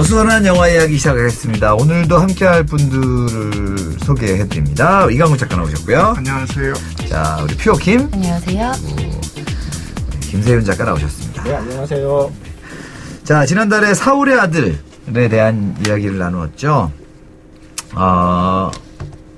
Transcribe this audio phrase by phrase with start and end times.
[0.00, 1.74] 자, 어수선한 영화 이야기 시작하겠습니다.
[1.74, 5.06] 오늘도 함께할 분들을 소개해드립니다.
[5.10, 6.14] 이강훈 작가 나오셨고요.
[6.16, 6.72] 안녕하세요.
[7.10, 8.72] 자, 우리 퓨어킴, 안녕하세요.
[10.22, 11.42] 김세윤 작가 나오셨습니다.
[11.44, 12.32] 네, 안녕하세요.
[13.24, 16.90] 자, 지난달에 사울의 아들에 대한 이야기를 나누었죠.
[17.92, 18.70] 아,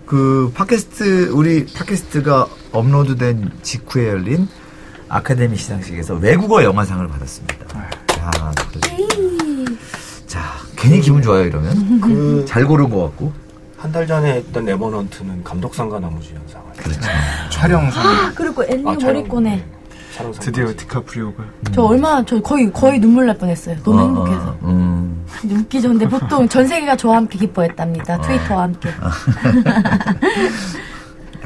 [0.07, 4.47] 그 팟캐스트, 우리 팟캐스트가 업로드된 직후에 열린
[5.09, 8.02] 아카데미 시상식에서 외국어 영화상을 받았습니다.
[10.83, 12.01] 괜히 기분 좋아요, 이러면.
[12.01, 13.33] 그, 잘 고른 것 같고.
[13.79, 16.63] 한 달 전에 했던 레버넌트는 감독상과 남우주연상.
[16.77, 17.01] 그렇죠.
[17.51, 19.65] 촬영상 아, 그리고 엔니오 모리꼬네.
[20.17, 20.45] 촬영상.
[20.45, 21.43] 드디어 디카프리오가
[21.75, 23.77] 저 얼마나 저 거의 거의 눈물 날 뻔했어요.
[23.83, 24.49] 너무 어, 행복해서.
[24.51, 25.25] 어, 음.
[25.41, 25.89] 근데 웃기죠.
[25.89, 28.21] 근데 보통 전 세계가 저와 함께 기뻐했답니다.
[28.21, 28.89] 트위터와 함께.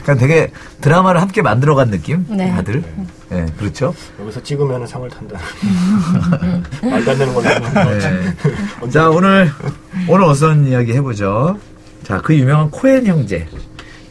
[0.07, 2.25] 약간 되게 드라마를 함께 만들어간 느낌?
[2.29, 2.49] 네.
[2.53, 2.85] 다들?
[3.29, 3.93] 네, 그렇죠.
[4.21, 5.37] 여기서 찍으면 상을 탄다.
[6.81, 7.49] 말도 안 되는 걸로.
[7.99, 8.91] 네.
[8.91, 9.51] 자, 오늘,
[10.09, 11.59] 오늘 어떤 이야기 해보죠.
[12.05, 13.49] 자, 그 유명한 코엔 형제.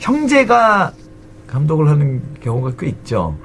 [0.01, 0.91] 형제가
[1.47, 3.37] 감독을 하는 경우가 꽤 있죠.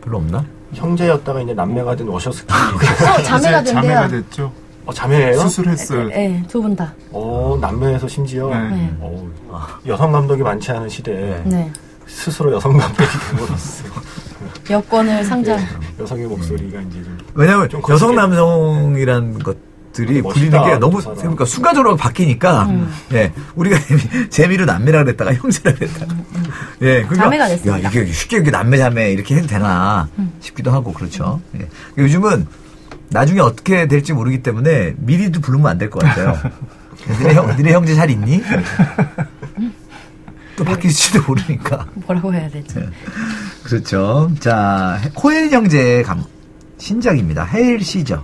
[0.00, 0.44] 별로 없나?
[0.74, 2.46] 형제였다가 이제 남매가 된 워셔스키.
[2.52, 4.22] 어, 자매가 이제 자매가 된대요.
[4.22, 4.52] 됐죠.
[4.86, 5.38] 어, 자매예요?
[5.40, 6.08] 수술했어요.
[6.08, 6.92] 네, 두 분 다.
[7.10, 8.48] 어, 남매에서 심지어.
[8.48, 8.68] 네.
[8.70, 8.96] 네.
[9.00, 9.28] 어,
[9.86, 11.70] 여성 감독이 많지 않은 시대에 네.
[12.06, 13.84] 스스로 여성 감독이 되므로써
[14.70, 15.58] 여권을 상장.
[15.98, 18.20] 여성의 목소리가 이제 좀 왜냐면 좀 여성 거칠게.
[18.20, 21.16] 남성이란 것들이 멋있다, 불리는 게 너무 그 사람.
[21.18, 22.68] 그러니까 순간적으로 바뀌니까
[23.12, 23.78] 예 우리가
[24.28, 26.14] 재미로 남매라 그랬다가 형제라 그랬다가
[26.82, 27.84] 예 그러니까 자매가 됐습니다.
[27.84, 30.08] 야 이게 쉽게 이게 남매 자매 이렇게 해도 되나
[30.40, 31.68] 싶기도 하고 그렇죠 예.
[31.96, 32.46] 요즘은
[33.10, 36.36] 나중에 어떻게 될지 모르기 때문에 미리도 부르면 안 될 것 같아요
[37.20, 38.42] 니네, 형, 니네 형제 잘 있니
[40.56, 42.74] 또 바뀔지도 모르니까 뭐라고 해야 되지?
[43.64, 44.30] 그렇죠.
[44.40, 46.22] 자, 코엔 형제의 감,
[46.78, 47.44] 신작입니다.
[47.44, 48.22] 헤일 시저.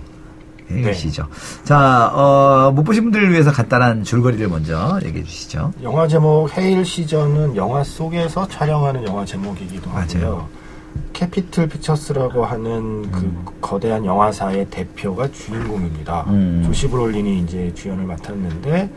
[0.71, 0.93] 헤일 네.
[0.93, 1.27] 시저.
[1.65, 5.73] 자, 어, 못 보신 분들을 위해서 간단한 줄거리를 먼저 얘기해 주시죠.
[5.83, 10.05] 영화 제목 헤일 시전은 영화 속에서 촬영하는 영화 제목이기도 맞아요.
[10.13, 10.49] 하고요.
[11.21, 16.25] 캐피틀 피처스라고 하는 그 거대한 영화사의 대표가 주인공입니다.
[16.29, 16.63] 음.
[16.65, 18.89] 조시 브롤린이 이제 주연을 맡았는데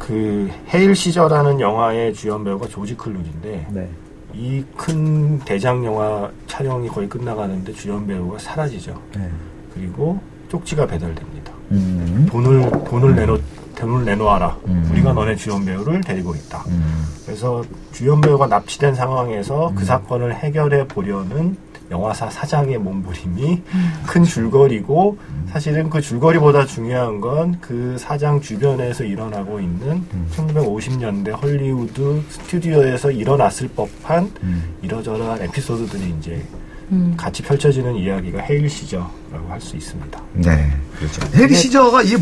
[0.00, 3.88] 그 헤일 시저라는 영화의 주연 배우가 조지 클루니인데 네.
[4.34, 9.00] 이큰 대장 영화 촬영이 거의 끝나가는데 주연 배우가 사라지죠.
[9.14, 9.30] 네.
[9.74, 11.52] 그리고 쪽지가 배달됩니다.
[11.70, 12.26] 음.
[12.28, 13.40] 돈을 돈을 내놓
[13.78, 14.56] 돈을 내놓아라.
[14.66, 14.88] 음.
[14.92, 16.64] 우리가 너네 주연 배우를 데리고 있다.
[16.68, 17.04] 음.
[17.24, 17.62] 그래서
[17.92, 21.56] 주연 배우가 납치된 상황에서 그 사건을 해결해 보려는
[21.90, 23.62] 영화사 사장의 몸부림이
[24.06, 25.16] 큰 줄거리고
[25.48, 30.04] 사실은 그 줄거리보다 중요한 건 그 사장 주변에서 일어나고 있는
[30.36, 34.74] 1950년대 헐리우드 스튜디오에서 일어났을 법한 음.
[34.82, 36.44] 이러저러한 에피소드들이 이제
[36.92, 37.14] 음.
[37.16, 40.20] 같이 펼쳐지는 이야기가 헤일 시저라고 할 수 있습니다.
[40.34, 40.70] 네.
[40.98, 41.22] 그렇죠.
[41.36, 42.16] 헤일 시저가 이게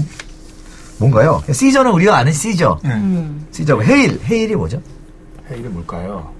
[0.98, 1.42] 뭔가요?
[1.52, 2.78] 시저는 우리가 아는 시저.
[2.82, 2.90] 네.
[2.94, 3.80] 음, 시저.
[3.80, 4.18] 헤일.
[4.24, 4.80] 헤일이 뭐죠?
[5.50, 6.30] 헤일이 뭘까요?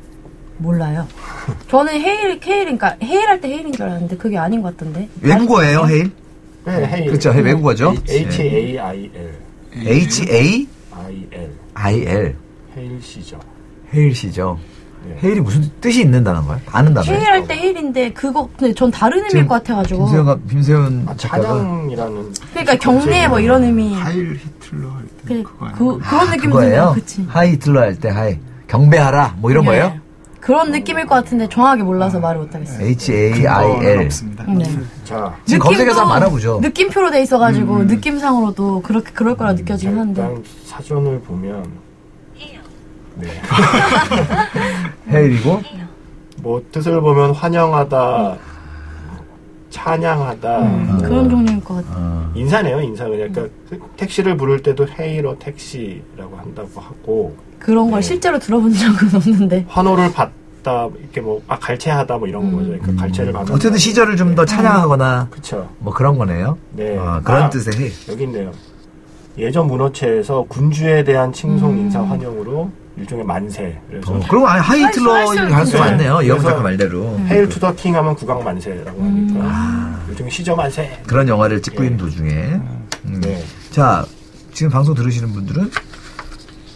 [0.59, 1.07] 몰라요.
[1.69, 5.09] 저는 헤일, 헤일인가, 헤일 할 때 헤일인 줄 알았는데 그게 아닌 것 같던데.
[5.21, 6.11] 외국어예요, 헤일?
[6.65, 7.07] 네, 헤일.
[7.09, 7.33] 그렇죠.
[7.33, 7.95] 헤일 외국어죠?
[8.09, 9.35] H A I L
[9.87, 11.51] H-A-I-L.
[11.75, 12.35] I L
[12.77, 13.39] 헤일 시저.
[13.95, 14.59] 헤일 시저.
[15.09, 15.17] 네.
[15.23, 16.61] 헤일이 무슨 뜻이 있는 단어인가요?
[16.73, 17.15] 아는 단어예요?
[17.19, 20.07] 헤일할 때 헤일인데 그거 근데 전 다른 의미일 것 같아가지고.
[20.07, 23.95] 김세현, 김세현 아, 작가가 차장이라는 그러니까 경례 뭐 이런 의미.
[23.95, 25.99] 하일 히틀러 할 때 그, 그거 그, 아니에요?
[26.09, 26.71] 그런 느낌이 그거예요?
[26.71, 26.93] 들어요.
[26.95, 27.25] 그치.
[27.29, 28.39] 하일 히틀러 할 때 하일
[28.69, 29.71] 경배하라 뭐 이런 네.
[29.71, 29.93] 거예요?
[30.41, 32.87] 그런 느낌일 것 같은데 정확하게 몰라서 말을 못하겠어요.
[32.87, 34.45] H A I L 없습니다.
[34.45, 34.65] 네.
[35.05, 36.61] 자, 지금 검색해서 한번 알아보죠.
[36.63, 40.23] 느낌표로 돼 있어가지고 느낌상으로도 그렇게 그럴 거라 느껴지긴 한데.
[40.23, 41.65] 일단 사전을 보면
[43.17, 43.29] 네.
[45.11, 45.61] 헤일이고
[46.43, 48.37] 뭐 뜻을 보면 환영하다,
[49.71, 51.89] 찬양하다, 음, 그런 종류일 것 같아.
[51.99, 53.05] 어, 인사네요, 인사.
[53.07, 53.47] 그러니까
[53.97, 58.07] 택시를 부를 때도 헤이러 택시라고 한다고 하고 그런 걸 네.
[58.07, 59.65] 실제로 들어본 적은 없는데.
[59.69, 62.67] 환호를 받다 이렇게 뭐 아 갈채하다 뭐 이런 거죠.
[62.79, 65.69] 그러니까 갈채를 받는 어쨌든 시절을 좀 더 찬양하거나 그렇죠.
[65.79, 66.59] 뭐 그런 거네요.
[66.73, 66.97] 네.
[66.99, 67.93] 아, 그런 아, 뜻의 헤일.
[68.11, 68.51] 여기 있네요.
[69.39, 71.79] 예전 문어체에서 군주에 대한 칭송 음.
[71.79, 73.79] 인사 환영으로 일종의 만세.
[73.91, 75.79] 그래서 어, 그럼 아예 하이 할수- 들러 할수 할수 있는데.
[76.09, 76.23] 많네요.
[76.23, 80.01] 이영 작가 말대로 헤일 투 더 킹 하면 국왕 만세라고 하니까 아.
[80.09, 80.99] 일종의 시저 만세.
[81.07, 81.87] 그런 영화를 찍고 예.
[81.89, 83.21] 있는 도중에 음.
[83.21, 83.45] 네.
[83.71, 84.05] 자
[84.55, 85.71] 지금 방송 들으시는 분들은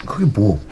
[0.07, 0.61] 그게 뭐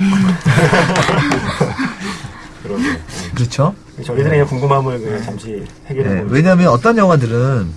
[2.62, 2.82] 그러게.
[2.82, 2.98] 네.
[3.34, 3.74] 그렇죠?
[4.04, 6.34] 저희들의 궁금함을 그냥 잠시 해결해 네, 보죠.
[6.34, 7.68] 왜냐하면 어떤 영화들은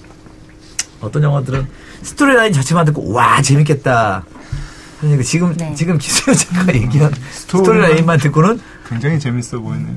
[1.01, 1.67] 어떤 영화들은
[2.03, 4.23] 스토리라인 자체만 듣고 와 재밌겠다
[5.01, 5.73] 사실 그 지금 네.
[5.75, 9.95] 지금 기수 작가가 얘기한 스토리만- 스토리라인만 듣고는 굉장히 재밌어 보이네요.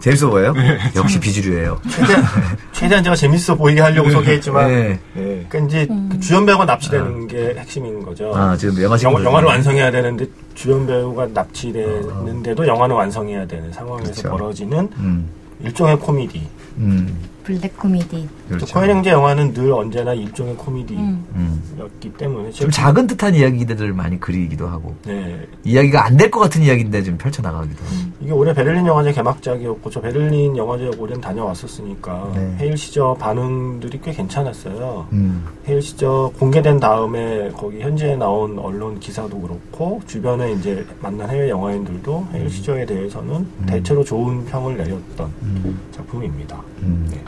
[0.00, 0.52] 재밌어 보여요.
[0.52, 0.78] 네.
[0.94, 1.80] 역시 비주류예요.
[1.90, 2.24] 최대한,
[2.72, 5.00] 최대한 제가 재밌어 보이게 하려고 소개했지만, 네.
[5.14, 5.46] 네.
[5.48, 8.32] 그러니까 이제 그 주연 배우가 납치되는 게 핵심인 거죠.
[8.34, 14.30] 아 지금 영화 영화를 완성해야 되는데 주연 배우가 납치되는데도 영화는 완성해야 되는 상황에서 그렇죠.
[14.30, 15.28] 벌어지는 음,
[15.62, 16.46] 일종의 코미디.
[16.78, 18.28] 음, 블랙 코미디.
[18.48, 18.66] 그렇죠.
[18.74, 20.98] 코엔 형제 영화는 늘 언제나 일종의 코미디였기
[21.36, 22.14] 음.
[22.18, 25.46] 때문에 좀 작은 듯한 이야기들을 많이 그리기도 하고 네.
[25.62, 30.00] 이야기가 안 될 것 같은 이야기인데 좀 펼쳐나가기도 하고 이게 올해 베를린 영화제 개막작이었고 저
[30.00, 32.56] 베를린 영화제 올해는 다녀왔었으니까 네.
[32.58, 35.06] 헤일 시저 반응들이 꽤 괜찮았어요.
[35.12, 41.48] 음, 헤일 시저 공개된 다음에 거기 현지에 나온 언론 기사도 그렇고 주변에 이제 만난 해외
[41.48, 46.60] 영화인들도 헤일 시저에 대해서는 대체로 좋은 평을 내렸던 음, 작품입니다.
[46.82, 47.06] 음.
[47.10, 47.22] 네.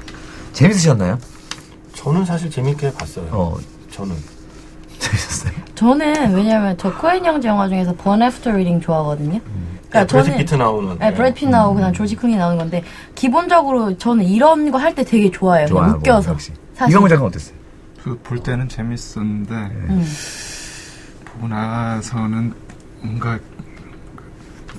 [0.58, 1.18] 재밌으셨나요?
[1.94, 3.26] 저는 사실 재밌게 봤어요.
[3.30, 3.56] 어
[3.92, 4.16] 저는
[4.98, 5.52] 재밌었어요.
[5.76, 9.38] 저는 왜냐면 저 코엔 형제 영화 중에서 Burn After Reading 좋아하거든요.
[9.88, 12.82] 그러니까 네, 브래드 저는 피트 나오는 네, 브래드 핏 나오고 그다음 조지 클루니 나오는 건데
[13.14, 15.68] 기본적으로 저는 이런 거 할 때 되게 좋아해요.
[15.68, 15.92] 좋아요.
[15.92, 16.34] 웃겨서.
[16.34, 16.54] 사실.
[16.90, 17.56] 이광호 작가 어땠어요?
[18.02, 20.06] 그 볼 때는 재밌었는데 음.
[21.24, 22.52] 보고 나서는
[23.00, 23.38] 뭔가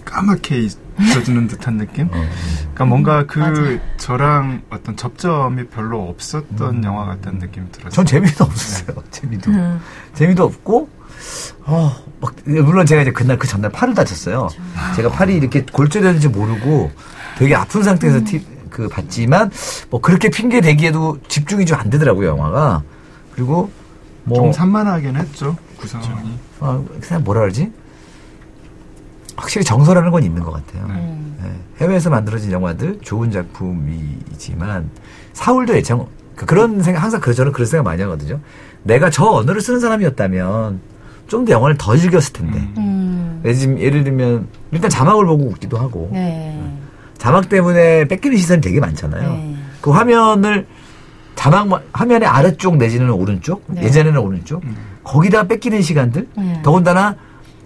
[0.03, 0.67] 까맣게
[0.99, 2.07] 잊혀지는 듯한 느낌?
[2.07, 2.25] 어.
[2.61, 3.79] 그러니까 뭔가 그 맞아요.
[3.97, 7.91] 저랑 어떤 접점이 별로 없었던 영화 같다는 느낌이 들었어요.
[7.91, 8.97] 전 재미도 없었어요.
[9.11, 9.79] 재미도 음.
[10.13, 10.89] 재미도 없고
[11.65, 14.47] 어, 막 물론 제가 이제 그날 그 전날 팔을 다쳤어요.
[14.95, 16.91] 제가 팔이 이렇게 골절되는지 모르고
[17.37, 19.51] 되게 아픈 상태에서 티, 그 봤지만
[19.89, 22.83] 뭐 그렇게 핑계 대기에도 집중이 좀 안 되더라고요 영화가.
[23.33, 23.69] 그리고
[24.23, 26.05] 뭐 좀 산만하긴 했죠 구성이.
[26.59, 27.71] 아, 그냥 뭐라 그러지?
[29.39, 30.87] 확실히 정서라는 건 있는 것 같아요.
[30.87, 30.93] 네.
[30.93, 31.37] 음.
[31.43, 34.89] 예, 해외에서 만들어진 영화들 좋은 작품이지만
[35.33, 36.05] 사울도 예참
[36.35, 38.39] 그- 그런 생각 항상 그 저는 그런 생각 많이 하거든요.
[38.83, 40.79] 내가 저 언어를 쓰는 사람이었다면
[41.27, 42.57] 좀 더 영화를 더 즐겼을 텐데.
[42.59, 42.73] 음.
[42.77, 43.41] 음.
[43.45, 46.59] 예를, 들- 예를 들면 일단 자막을 보고 웃기도 하고 네.
[47.17, 49.29] 자막 때문에 뺏기는 시선이 되게 많잖아요.
[49.33, 49.55] 네.
[49.81, 50.65] 그 화면을
[51.35, 53.83] 자막 화면의 아래쪽 내지는 오른쪽 네.
[53.83, 54.75] 예전에는 오른쪽 음.
[55.03, 56.59] 거기다 뺏기는 시간들 네.
[56.63, 57.15] 더군다나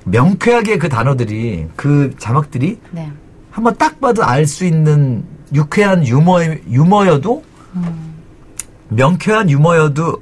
[0.06, 3.12] 명쾌하게 그 단어들이 그 자막들이 네.
[3.52, 5.24] 한번 딱 봐도 알 수 있는
[5.54, 7.44] 유쾌한 유머 유머여도
[7.76, 8.14] 음.
[8.90, 10.22] 명쾌한 유머여도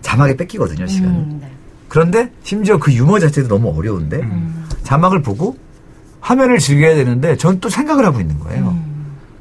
[0.00, 1.10] 자막에 뺏기거든요 시간.
[1.10, 1.38] 은 음.
[1.40, 1.50] 네.
[1.88, 4.64] 그런데 심지어 그 유머 자체도 너무 어려운데 음.
[4.82, 5.56] 자막을 보고
[6.20, 8.68] 화면을 즐겨야 되는데 전또 생각을 하고 있는 거예요.
[8.68, 8.94] 음.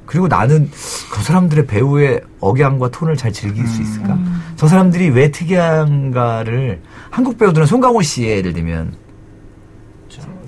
[0.06, 0.70] 그리고 나는
[1.12, 4.14] 그 사람들의 배우의 억양과 톤을 잘 즐길 수 있을까?
[4.14, 4.42] 음.
[4.56, 8.94] 저 사람들이 왜 특이한가를 한국 배우들은 송강호 씨의 예를 들면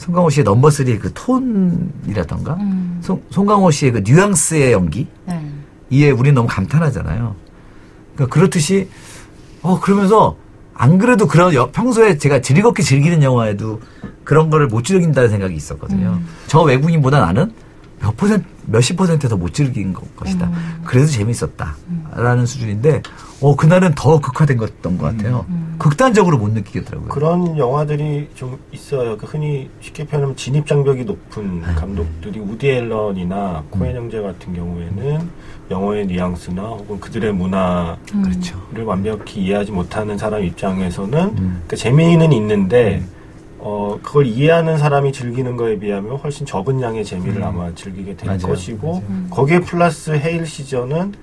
[0.06, 3.00] 송강호 씨의 넘버 3의 그 톤이라던가 음.
[3.02, 5.52] 송, 송강호 씨의 그 뉘앙스의 연기 네.
[5.90, 7.36] 이에 우리는 너무 감탄하잖아요.
[8.16, 8.88] 그러니까 그렇듯이
[9.64, 10.38] 어 그러면서
[10.76, 13.82] 안 그래도 그런 여- 평소에 제가 즐겁게 즐기는 영화에도
[14.24, 16.20] 그런 거를 못 즐긴다는 생각이 있었거든요.
[16.20, 16.28] 음.
[16.48, 17.52] 저 외국인보다 나는
[18.00, 20.46] 몇 퍼센트 몇십 퍼센트 더 못 즐긴 것- 것이다.
[20.48, 20.82] 음.
[20.86, 23.02] 그래도 재밌었다라는 수준인데
[23.42, 25.46] 어 그날은 더 극화된 것던 것 같아요.
[25.50, 25.76] 음.
[25.78, 27.10] 극단적으로 못 느끼겠더라고요.
[27.10, 29.18] 그런 영화들이 좀 있어요.
[29.18, 33.80] 그 흔히 쉽게 표현하면 진입 장벽이 높은 아, 감독들이 우디 앨런이나 음.
[33.80, 35.30] 코엔 형제 같은 경우에는
[35.70, 38.22] 영어의 뉘앙스나 혹은 그들의 문화를 음.
[38.22, 38.58] 그렇죠.
[38.86, 41.64] 완벽히 이해하지 못하는 사람 입장에서는 음.
[41.68, 43.04] 그 재미는 있는데
[43.60, 47.44] 어 그걸 이해하는 사람이 즐기는 거에 비하면 훨씬 적은 양의 재미를 음.
[47.48, 48.40] 아마 즐기게 될 맞아요.
[48.48, 49.04] 것이고 맞아요.
[49.10, 49.28] 음.
[49.30, 51.14] 거기에 플러스 헤일 시저는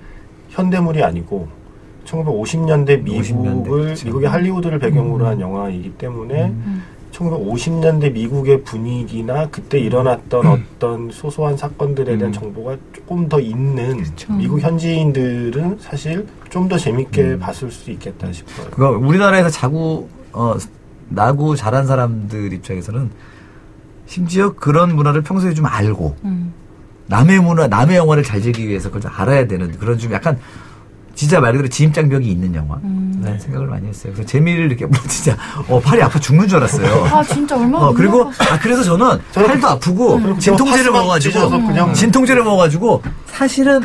[0.49, 1.62] 현대물이 아니고
[2.05, 4.05] 1950년대 50년대, 미국을 그쵸.
[4.05, 5.29] 미국의 할리우드를 배경으로 음.
[5.29, 6.83] 한 영화이기 때문에 음.
[7.11, 12.31] 1950년대 미국의 분위기나 그때 일어났던 어떤 소소한 사건들에 대한 음.
[12.33, 14.33] 정보가 조금 더 있는 그렇죠.
[14.33, 17.39] 미국 현지인들은 사실 좀 더 재밌게 음.
[17.39, 18.67] 봤을 수 있겠다 싶어요.
[18.71, 20.55] 그거 우리나라에서 자고 어
[21.09, 23.09] 나고 자란 사람들 입장에서는
[24.05, 26.53] 심지어 그런 문화를 평소에 좀 알고 음.
[27.07, 30.37] 남의 문화, 남의 영화를 잘 즐기기 위해서 그걸 좀 알아야 되는 그런 좀 약간
[31.15, 32.75] 진짜 말 그대로 진입장벽이 있는 영화.
[32.83, 33.21] 음.
[33.23, 34.11] 라는 생각을 많이 했어요.
[34.13, 35.37] 그래서 재미를 이렇게 물론 진짜
[35.69, 37.05] 어 팔이 아파 죽는 줄 알았어요.
[37.05, 38.29] 아 진짜 얼마나 어 그리고.
[38.39, 43.81] 아 그래서 저는 팔도 아프고 그리고 진통제를 파스만 먹어가지고 그냥 진통제를 먹어가지고 사실은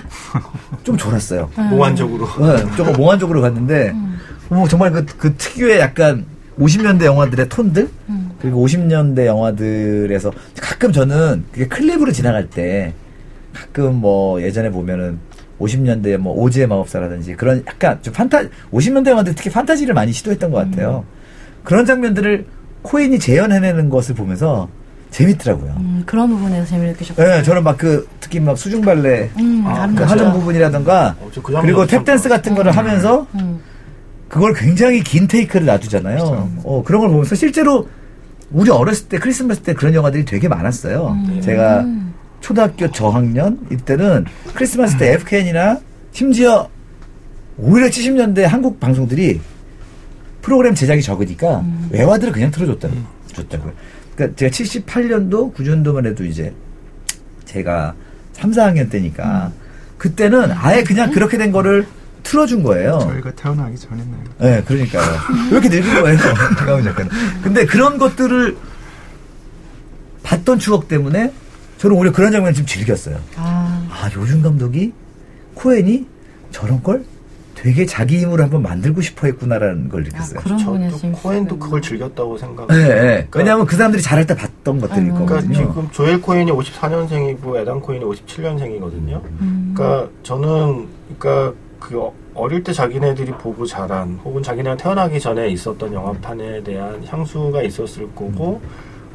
[0.82, 1.48] 좀 졸았어요.
[1.58, 1.68] 음.
[1.70, 4.18] 몽환적으로 네, 조금 몽환적으로 갔는데 음.
[4.50, 6.24] 어, 정말 그, 그 특유의 약간
[6.58, 8.32] 50년대 영화들의 톤들 음.
[8.40, 12.94] 그리고 50년대 영화들에서 가끔 저는 그게 클립으로 지나갈 때
[13.52, 15.18] 가끔 뭐 예전에 보면은
[15.60, 20.58] 50년대 뭐 오즈의 마법사라든지 그런 약간 좀 판타 50년대 영화들 특히 판타지를 많이 시도했던 것
[20.58, 21.04] 같아요.
[21.64, 22.46] 그런 장면들을
[22.82, 24.68] 코엔이 재현해내는 것을 보면서
[25.10, 25.74] 재밌더라고요.
[25.78, 27.22] 음, 그런 부분에서 재미를 느끼셨고.
[27.22, 30.02] 예, 저는 막 그 특히 막 수중 발레 음, 아, 그.
[30.02, 33.58] 하는 부분이라던가 어, 장면 그리고 참 탭댄스 같은 거를 하면서 음.
[34.28, 36.50] 그걸 굉장히 긴 테이크를 놔두잖아요.
[36.64, 37.88] 어, 그런 걸 보면서 실제로
[38.50, 41.16] 우리 어렸을 때 크리스마스 때 그런 영화들이 되게 많았어요.
[41.28, 41.40] 음.
[41.40, 41.84] 제가
[42.40, 45.78] 초등학교 저학년 이때는 크리스마스 때 FKN이나
[46.12, 46.68] 심지어
[47.56, 49.40] 오히려 70년대 한국 방송들이
[50.42, 52.94] 프로그램 제작이 적으니까 외화들을 그냥 틀어줬다고.
[53.32, 53.72] 줬다고요.
[54.14, 56.54] 그러니까 제가 78년도, 9년도만 해도 이제
[57.44, 57.94] 제가
[58.32, 59.52] 3, 4학년 때니까
[59.96, 61.86] 그때는 아예 그냥 그렇게 된 거를
[62.22, 62.98] 틀어준 거예요.
[63.00, 64.24] 저희가 태어나기 전이네요.
[64.38, 65.18] 네, 그러니까요.
[65.50, 66.18] 왜 이렇게 늙은 거예요?
[66.56, 67.10] 강훈 작가는.
[67.42, 68.56] 근데 그런 것들을
[70.22, 71.32] 봤던 추억 때문에
[71.78, 73.16] 저는 오히려 그런 장면을 좀 즐겼어요.
[73.36, 74.92] 아, 아, 요즘 감독이
[75.54, 76.06] 코엔이
[76.50, 77.04] 저런 걸
[77.54, 80.40] 되게 자기 힘으로 한번 만들고 싶어 했구나라는 걸 아, 느꼈어요.
[80.40, 82.68] 그런 부분이 저도 코엔도 그걸 즐겼다고 생각해요.
[82.82, 83.00] 네, 네.
[83.02, 85.14] 그러니까 왜냐하면 그 사람들이 잘할 때 봤던 것들일 음.
[85.14, 85.54] 그러니까 거거든요.
[85.54, 89.22] 지금 조엘 코엔이 54년생이고 에단 코엔이 57년생이거든요.
[89.40, 89.72] 음.
[89.74, 90.86] 그러니까 저는
[91.18, 97.04] 그러니까 그 어- 어릴 때 자기네들이 보고 자란 혹은 자기네가 태어나기 전에 있었던 영화판에 대한
[97.04, 98.60] 향수가 있었을 거고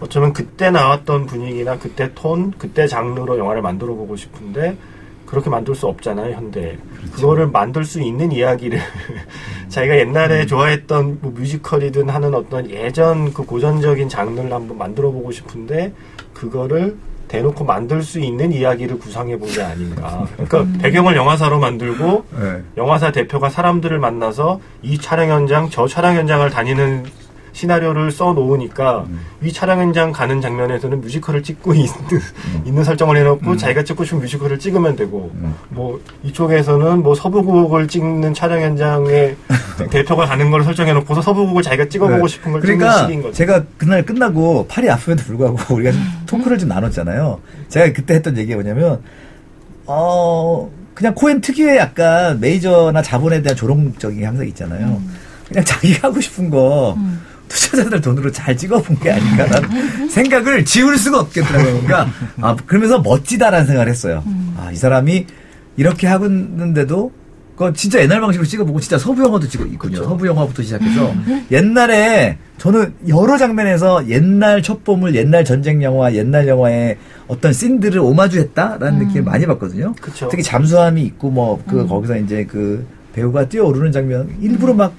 [0.04, 4.76] 어쩌면 그때 나왔던 분위기나 그때 톤, 그때 장르로 영화를 만들어 보고 싶은데
[5.26, 6.78] 그렇게 만들 수 없잖아요 현대.
[6.98, 7.12] 그렇죠.
[7.14, 8.80] 그거를 만들 수 있는 이야기를
[9.70, 15.94] 자기가 옛날에 좋아했던 뭐 뮤지컬이든 하는 어떤 예전 그 고전적인 장르를 한번 만들어 보고 싶은데
[16.34, 16.98] 그거를
[17.30, 20.28] 대놓고 만들 수 있는 이야기를 구상해 본 게 아닌가.
[20.38, 22.62] 그러니까 배경을 영화사로 만들고 네.
[22.78, 27.06] 영화사 대표가 사람들을 만나서 이 촬영 현장, 저 촬영 현장을 다니는
[27.54, 29.06] 시나리오를 써 놓으니까
[29.42, 31.94] 이 촬영 현장 가는 장면에서는 뮤지컬을 찍고 있는,
[32.66, 35.54] 있는 설정을 해놓고 자기가 찍고 싶은 뮤지컬을 찍으면 되고 음.
[35.70, 39.36] 뭐 이쪽에서는 뭐 서부곡을 찍는 촬영 현장에
[39.90, 42.28] 대표가 가는 걸 설정해놓고서 서부곡을 자기가 찍어보고 네.
[42.28, 43.34] 싶은 걸 그러니까 찍는 식인 거죠.
[43.34, 47.40] 제가 그날 끝나고 팔이 아프면도 불구하고 우리가 좀 토크를 좀 나눴잖아요.
[47.70, 49.02] 제가 그때 했던 얘기가 뭐냐면
[49.86, 55.02] 어 그냥 코엔 특유의 약간 메이저나 자본에 대한 조롱적인 게 항상 있잖아요.
[55.48, 56.98] 그냥 자기가 하고 싶은 거
[57.54, 61.82] 투자자들 돈으로 잘 찍어본 게 아닌가라는 생각을 지울 수가 없겠더라고요.
[61.84, 62.10] 그러니까
[62.42, 64.24] 아 그러면서 멋지다라는 생각을 했어요.
[64.58, 65.26] 아 이 사람이
[65.78, 67.12] 이렇게 하고 있는데도
[67.56, 70.04] 그 진짜 옛날 방식으로 찍어보고 진짜 서부 영화도 찍어 있군요.
[70.04, 71.14] 서부 영화부터 시작해서
[71.52, 79.24] 옛날에 저는 여러 장면에서 옛날 첩보물, 옛날 전쟁 영화, 옛날 영화의 어떤 씬들을 오마주했다라는 느낌을
[79.24, 79.94] 많이 받거든요.
[80.02, 80.28] 그쵸.
[80.30, 84.94] 특히 잠수함이 있고 뭐그 거기서 이제 그 배우가 뛰어오르는 장면 일부러 막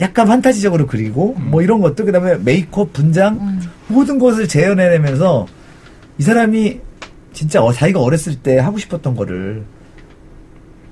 [0.00, 5.46] 약간 판타지적으로 그리고 뭐 이런 것들 그다음에 메이크업 분장 모든 것을 재현해내면서
[6.18, 6.80] 이 사람이
[7.32, 9.64] 진짜 어, 자기가 어렸을 때 하고 싶었던 거를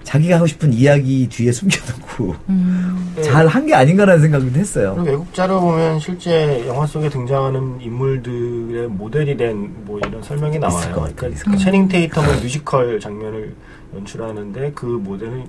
[0.05, 3.13] 자기가 하고 싶은 이야기 뒤에 숨겨놓고 음.
[3.17, 3.23] 네.
[3.23, 4.95] 잘한 게 아닌가라는 생각도 했어요.
[4.95, 10.77] 그리고 외국자료 보면 실제 영화 속에 등장하는 인물들의 모델이 된 뭐 이런 설명이 나와요.
[10.95, 11.15] 것 같아요.
[11.17, 13.55] 그러니까 있을 것그 채닝 테이텀은 뮤지컬 장면을
[13.97, 15.45] 연출하는데 그 모델은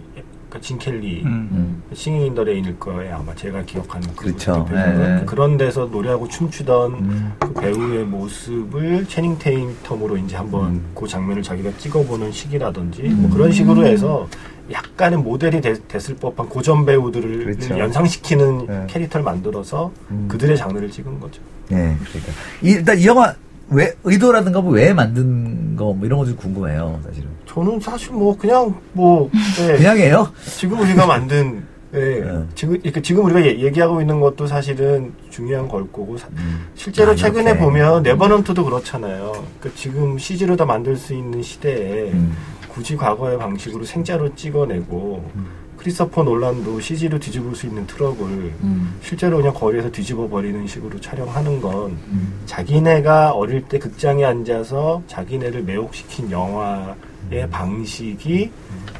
[0.49, 1.49] 그러니까 진 켈리 음.
[1.51, 1.83] 음.
[1.93, 3.17] Singin' in the Rain일 거예요.
[3.17, 4.65] 아마 제가 기억하는 그 그렇죠.
[4.65, 5.15] 배우는.
[5.19, 5.25] 네.
[5.25, 7.31] 그런 데서 노래하고 춤추던 음.
[7.39, 10.85] 그 배우의 모습을 채닝 테이텀으로 이제 한번 음.
[10.95, 14.27] 그 장면을 자기가 찍어보는 식이라든지 뭐 그런 식으로 해서
[14.71, 17.77] 약간의 모델이 되- 됐을 법한 고전 배우들을 그렇죠.
[17.77, 18.85] 연상시키는 네.
[18.87, 20.25] 캐릭터를 만들어서 음.
[20.27, 21.41] 그들의 장르를 찍은 거죠.
[21.69, 22.31] 네, 그러니까
[22.63, 23.33] 이, 일단 이 영화
[23.69, 27.27] 왜 의도라든가 뭐 왜 만든 거 뭐 이런 것도 궁금해요, 사실은.
[27.49, 30.31] 저는 사실 뭐 그냥 뭐 네, 그냥이에요.
[30.45, 32.43] 지금 우리가 만든 네, 네.
[32.53, 36.67] 지금 이렇게 지금 우리가 얘- 얘기하고 있는 것도 사실은 중요한 걸 거고 사- 음.
[36.75, 37.59] 실제로 아, 최근에 이렇게.
[37.59, 39.43] 보면 네버넌트도 그렇잖아요.
[39.59, 42.35] 그 지금 CG로 다 만들 수 있는 시대에 음.
[42.67, 45.45] 굳이 과거의 방식으로 생자로 찍어내고 음.
[45.77, 48.27] 크리스토퍼 놀란도 CG로 뒤집을 수 있는 트럭을
[48.61, 48.93] 음.
[49.01, 52.33] 실제로 그냥 거리에서 뒤집어 버리는 식으로 촬영하는 건 음.
[52.45, 56.93] 자기네가 어릴 때 극장에 앉아서 자기네를 매혹시킨 영화
[57.31, 57.49] 의 음.
[57.49, 58.51] 방식이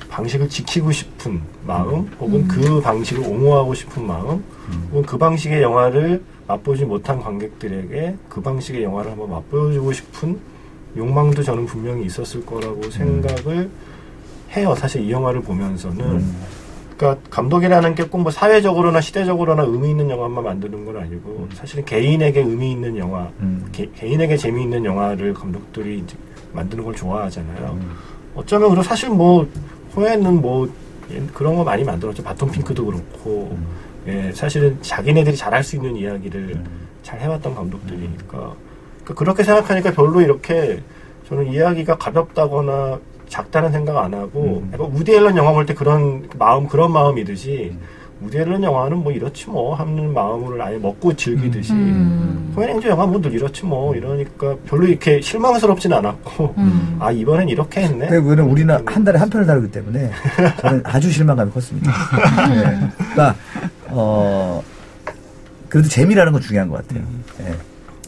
[0.09, 4.43] 방식을 지키고 싶은 마음 혹은 그 방식을 옹호하고 싶은 마음
[4.91, 10.39] 혹은 그 방식의 영화를 맛보지 못한 관객들에게 그 방식의 영화를 한번 맛보여주고 싶은
[10.98, 13.69] 욕망도 저는 분명히 있었을 거라고 생각을
[14.55, 14.74] 해요.
[14.75, 16.36] 사실 이 영화를 보면서는 음.
[16.98, 22.41] 그러니까 감독이라는 게 꼭 뭐 사회적으로나 시대적으로나 의미 있는 영화만 만드는 건 아니고 사실은 개인에게
[22.41, 23.69] 의미 있는 영화, 음.
[23.71, 26.17] 개, 개인에게 재미있는 영화를 감독들이 이제
[26.51, 27.77] 만드는 걸 좋아하잖아요.
[27.79, 27.91] 음.
[28.36, 29.48] 어쩌면 그리고 사실 뭐
[29.95, 30.69] 호에는 뭐
[31.12, 32.24] 예, 그런 거 많이 만들었죠.
[32.24, 33.65] 바톤 핑크도 그렇고 음.
[34.07, 36.63] 예, 사실은 자기네들이 잘할 수 있는 이야기를
[37.03, 40.81] 잘 해왔던 감독들이니까 그러니까 그렇게 생각하니까 별로 이렇게
[41.27, 44.74] 저는 이야기가 가볍다거나 작다는 생각 안 하고 음.
[44.95, 47.75] 우디 앨런 영화 볼 때 그런 마음 그런 마음이듯이
[48.33, 52.51] 앨런 영화는 뭐 이렇지 뭐 하는 마음을 아예 먹고 즐기듯이 음.
[52.55, 56.97] 호연행조 영화 뭐늘 이렇지 뭐 이러니까 별로 이렇게 실망스럽진 않았고 음.
[56.99, 58.07] 아 이번엔 이렇게 했네.
[58.07, 60.11] 근데 그거는 우리는 한 달에 한 편을 다루기 때문에
[60.59, 61.91] 저는 아주 실망감이 컸습니다.
[62.49, 62.89] 네.
[63.13, 63.35] 그러니까
[63.88, 64.61] 어
[65.69, 67.03] 그래도 재미라는 건 중요한 것 같아요.
[67.41, 67.55] 예.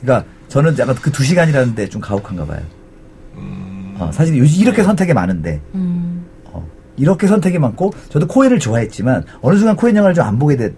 [0.01, 2.59] 그러니까 저는 약간 그 두 시간이라는데 좀 가혹한가 봐요.
[3.37, 6.20] 음, 어, 사실 요즘 이렇게 선택이 많은데 음.
[7.01, 10.75] 어, 이렇게 선택이 많고 저도 코엔을 좋아했지만 어느 순간 코엔 영화를 좀 안 보게 됐던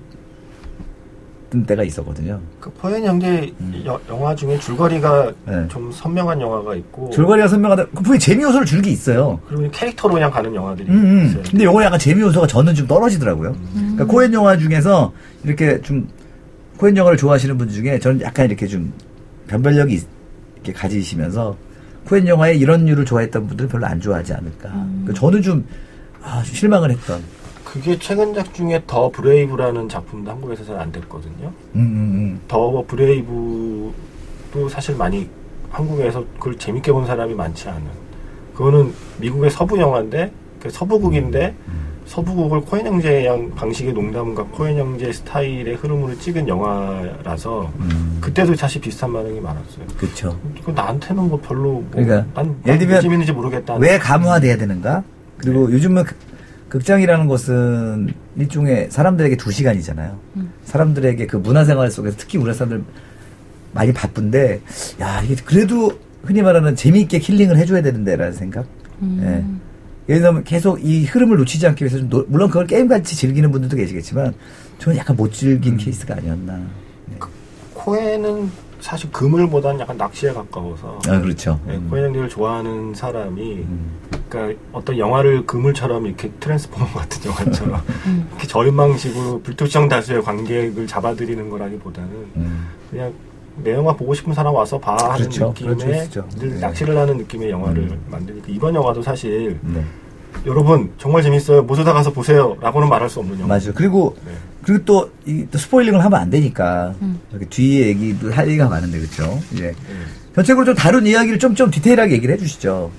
[1.68, 2.40] 때가 있었거든요.
[2.60, 3.54] 그 포엔 형제
[3.86, 5.68] 여- 영화 중에 줄거리가 네.
[5.68, 7.86] 좀 선명한 영화가 있고 줄거리가 선명하다.
[7.88, 9.40] 그 분명히 재미 요소를 줄게 있어요.
[9.48, 11.26] 그리고 캐릭터로 그냥 가는 영화들이 음, 음.
[11.28, 11.44] 있어요.
[11.50, 13.56] 근데 요거 약간 재미 요소가 저는 좀 떨어지더라고요.
[13.74, 15.14] 그러니까 코엔 영화 중에서
[15.44, 16.08] 이렇게 좀
[16.78, 18.92] 코엔 영화를 좋아하시는 분 중에 저는 약간 이렇게 좀
[19.48, 20.08] 변별력이 있-
[20.56, 21.56] 이렇게 가지시면서
[22.08, 24.70] 코엔 영화에 이런 류를 좋아했던 분들은 별로 안 좋아하지 않을까.
[24.70, 25.66] 그러니까 저는 좀,
[26.24, 27.22] 아, 좀 실망을 했던.
[27.64, 31.52] 그게 최근작 중에 The Brave라는 작품도 한국에서 잘 안 됐거든요.
[31.76, 35.28] 음, 음, The Brave도 사실 많이
[35.72, 37.82] 한국에서 그걸 재밌게 본 사람이 많지 않은.
[38.56, 41.56] 그거는 미국의 서부 영화인데 그 서부국인데
[42.06, 48.18] 서부국을 코엔 형제 양 방식의 농담과 코엔 형제 스타일의 흐름으로 찍은 영화라서 음.
[48.22, 49.86] 그때도 사실 비슷한 반응이 많았어요.
[49.98, 50.38] 그쵸.
[50.64, 53.76] 그 나한테는 뭐 별로 뭐 그러니까 난, 예를 들면 모르겠다.
[53.76, 55.04] 왜 가무화돼야 되는가?
[55.38, 56.18] 그리고 요즘은 극-
[56.70, 60.18] 극장이라는 것은 일종의 사람들에게 두 시간이잖아요.
[60.66, 62.84] 사람들에게 그 문화생활 속에서 특히 우리 사람들
[63.74, 64.62] 많이 바쁜데,
[65.02, 65.92] 야, 이게 그래도
[66.24, 68.66] 흔히 말하는 재미있게 힐링을 해줘야 되는데라는 생각?
[69.22, 69.44] 예.
[70.10, 73.76] 예를 들면 계속 이 흐름을 놓치지 않기 위해서 좀 노- 물론 그걸 게임같이 즐기는 분들도
[73.78, 74.34] 계시겠지만,
[74.80, 76.60] 저는 약간 못 즐긴 케이스가 아니었나.
[77.74, 78.50] 코엔은
[78.80, 81.60] 사실 그물보다는 약간 낚시에 가까워서 아, 그렇죠.
[81.66, 81.88] 네, 음.
[81.90, 83.92] 코엔 형제를 좋아하는 사람이 음.
[84.34, 88.28] 그러니까 어떤 영화를 그물처럼 이렇게 트랜스포머 같은 영화처럼 음.
[88.32, 92.68] 이렇게 저인망식으로 불특정 다수의 관객을 잡아들이는 거라기보다는 음.
[92.90, 93.14] 그냥
[93.64, 95.54] 내 영화 보고 싶은 사람 와서 봐 하는 그렇죠.
[95.60, 96.28] 느낌의 있죠.
[96.40, 96.60] 늘 네.
[96.60, 98.02] 낚시를 하는 느낌의 영화를 음.
[98.10, 99.84] 만드니까 이번 영화도 사실 네.
[100.48, 103.50] 여러분 정말 재밌어요 모두 다 가서 보세요라고는 말할 수 없는 영화.
[103.60, 103.74] 맞아요.
[103.76, 104.32] 그리고 네.
[104.64, 107.20] 그리고 또, 이, 또 스포일링을 하면 안 되니까 음.
[107.32, 109.40] 저기 뒤에 얘기도 할 얘기가 많은데 그렇죠.
[109.52, 109.74] 이제 네.
[110.34, 112.90] 전체적으로 좀 다른 이야기를 좀 좀 디테일하게 얘기를 해주시죠.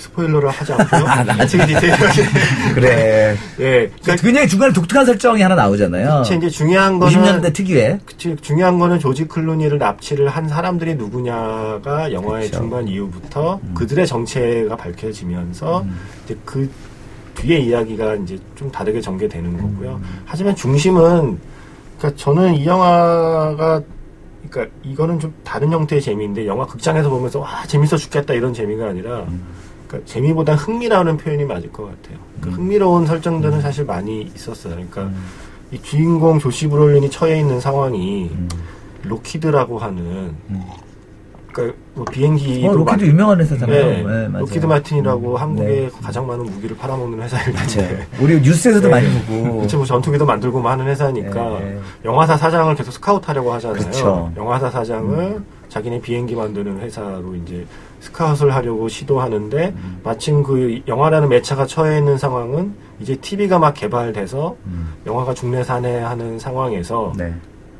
[0.00, 1.04] 스포일러를 하지 않고요.
[1.06, 2.22] 아, 나 되게 디테일하게.
[2.74, 3.36] 그래.
[3.60, 3.90] 예.
[4.02, 6.22] 그러니까 굉장히 중간에 독특한 설정이 하나 나오잖아요.
[6.22, 8.00] 그치, 이제 중요한 거는 50년대 특유의.
[8.06, 12.60] 그치, 중요한 거는 조지 클루니를 납치를 한 사람들이 누구냐가 영화의 그쵸.
[12.60, 13.74] 중반 이후부터 음.
[13.74, 15.84] 그들의 정체가 밝혀지면서
[16.24, 16.70] 이제 그
[17.34, 20.00] 뒤에 이야기가 이제 좀 다르게 전개되는 거고요.
[20.02, 20.22] 음.
[20.24, 21.38] 하지만 중심은
[21.98, 23.82] 그러니까 저는 이 영화가
[24.48, 29.20] 그러니까 이거는 좀 다른 형태의 재미인데 영화 극장에서 보면서 와 재밌어 죽겠다 이런 재미가 아니라
[29.20, 29.59] 음.
[29.90, 32.18] 그러니까 재미보다 흥미라는 표현이 맞을 것 같아요.
[32.40, 32.54] 그 음.
[32.54, 34.74] 흥미로운 설정들은 사실 많이 있었어요.
[34.74, 35.24] 그러니까 음.
[35.72, 38.48] 이 주인공 조시 브롤린이 처해 있는 상황이 음.
[39.02, 40.62] 록히드라고 하는 음.
[41.52, 43.84] 그러니까 뭐 비행기도 어, 록히드 마- 유명한 회사잖아요.
[43.84, 44.38] 네, 네, 맞아요.
[44.46, 45.90] 록히드 마틴이라고 음, 한국에 네.
[46.00, 47.26] 가장 많은 무기를 팔아먹는.
[47.26, 48.88] 텐데 우리 뉴스에서도 네.
[48.94, 49.58] 많이 보고.
[49.62, 51.80] 그치 뭐 전투기도 만들고 뭐 하는 회사니까 네.
[52.04, 53.84] 영화사 사장을 계속 스카우트하려고 하잖아요.
[53.84, 54.32] 그쵸.
[54.36, 57.64] 영화사 사장을 자기네 비행기 만드는 회사로 이제
[58.00, 60.00] 스카웃을 하려고 시도하는데 음.
[60.02, 64.92] 마침 그 영화라는 매체가 처해 있는 상황은 이제 TV가 막 개발돼서 음.
[65.06, 67.32] 영화가 중내 산해하는 상황에서 네.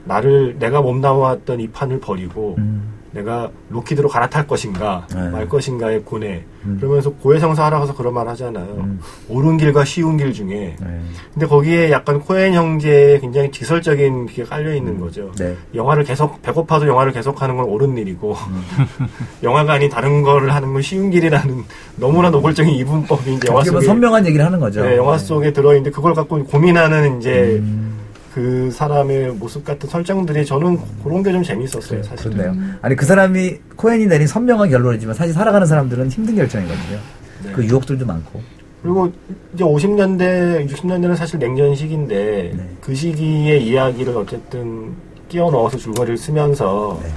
[0.05, 2.99] 나를 내가 몸담았던 이 판을 버리고 음.
[3.12, 5.28] 내가 로키드로 갈아탈 것인가 네.
[5.30, 6.76] 말 것인가의 고뇌 음.
[6.78, 8.66] 그러면서 고해성사 하라고서 그런 말 하잖아요.
[8.78, 9.00] 음.
[9.28, 11.00] 옳은 길과 쉬운 길 중에 네.
[11.32, 15.32] 근데 거기에 약간 코엔 형제의 굉장히 지설적인 게 깔려 있는 거죠.
[15.38, 15.56] 네.
[15.74, 19.06] 영화를 계속 배고파도 영화를 계속 하는 건 옳은 일이고 음.
[19.42, 21.64] 영화가 아닌 다른 거를 하는 건 쉬운 길이라는
[21.96, 24.84] 너무나 노골적인 이분법이 이제 영화 보면 속에 선명한 얘기를 하는 거죠.
[24.84, 27.99] 네, 영화 속에 들어 있는데 그걸 갖고 고민하는 이제 음.
[28.34, 32.30] 그 사람의 모습 같은 설정들이 저는 그런 게 좀 재밌었어요, 사실.
[32.30, 32.54] 그렇네요.
[32.82, 36.98] 아니 그 사람이 코엔이 내린 선명한 결론이지만 사실 살아가는 사람들은 힘든 결정이거든요.
[37.44, 37.52] 네.
[37.52, 38.40] 그 유혹들도 많고.
[38.82, 39.12] 그리고
[39.54, 42.68] 이제 50년대, 60년대는 사실 냉전 시기인데 네.
[42.80, 44.94] 그 시기의 이야기를 어쨌든
[45.28, 47.10] 끼워 넣어서 줄거리를 쓰면서 네.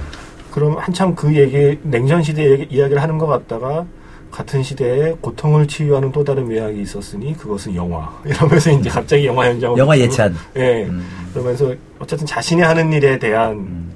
[0.50, 3.86] 그럼 한참 그 얘기, 냉전 시대 이야기를 하는 것 같다가
[4.34, 8.12] 같은 시대에 고통을 치유하는 또 다른 외학이 있었으니 그것은 영화.
[8.26, 9.78] 이러면서 이제 갑자기 영화 현장으로.
[9.78, 10.34] 영화 예찬.
[10.56, 10.86] 예.
[10.86, 11.06] 음.
[11.32, 13.92] 그러면서 어쨌든 자신이 하는 일에 대한 음.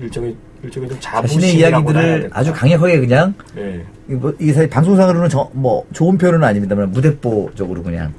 [0.00, 2.30] 일종의, 일종의 좀 자신의 이야기들을?
[2.32, 3.84] 아주 강력하게 그냥 예.
[4.06, 8.14] 뭐 이게 사실 방송상으로는 저, 뭐 좋은 표현은 아닙니다만 무대뽀적으로 그냥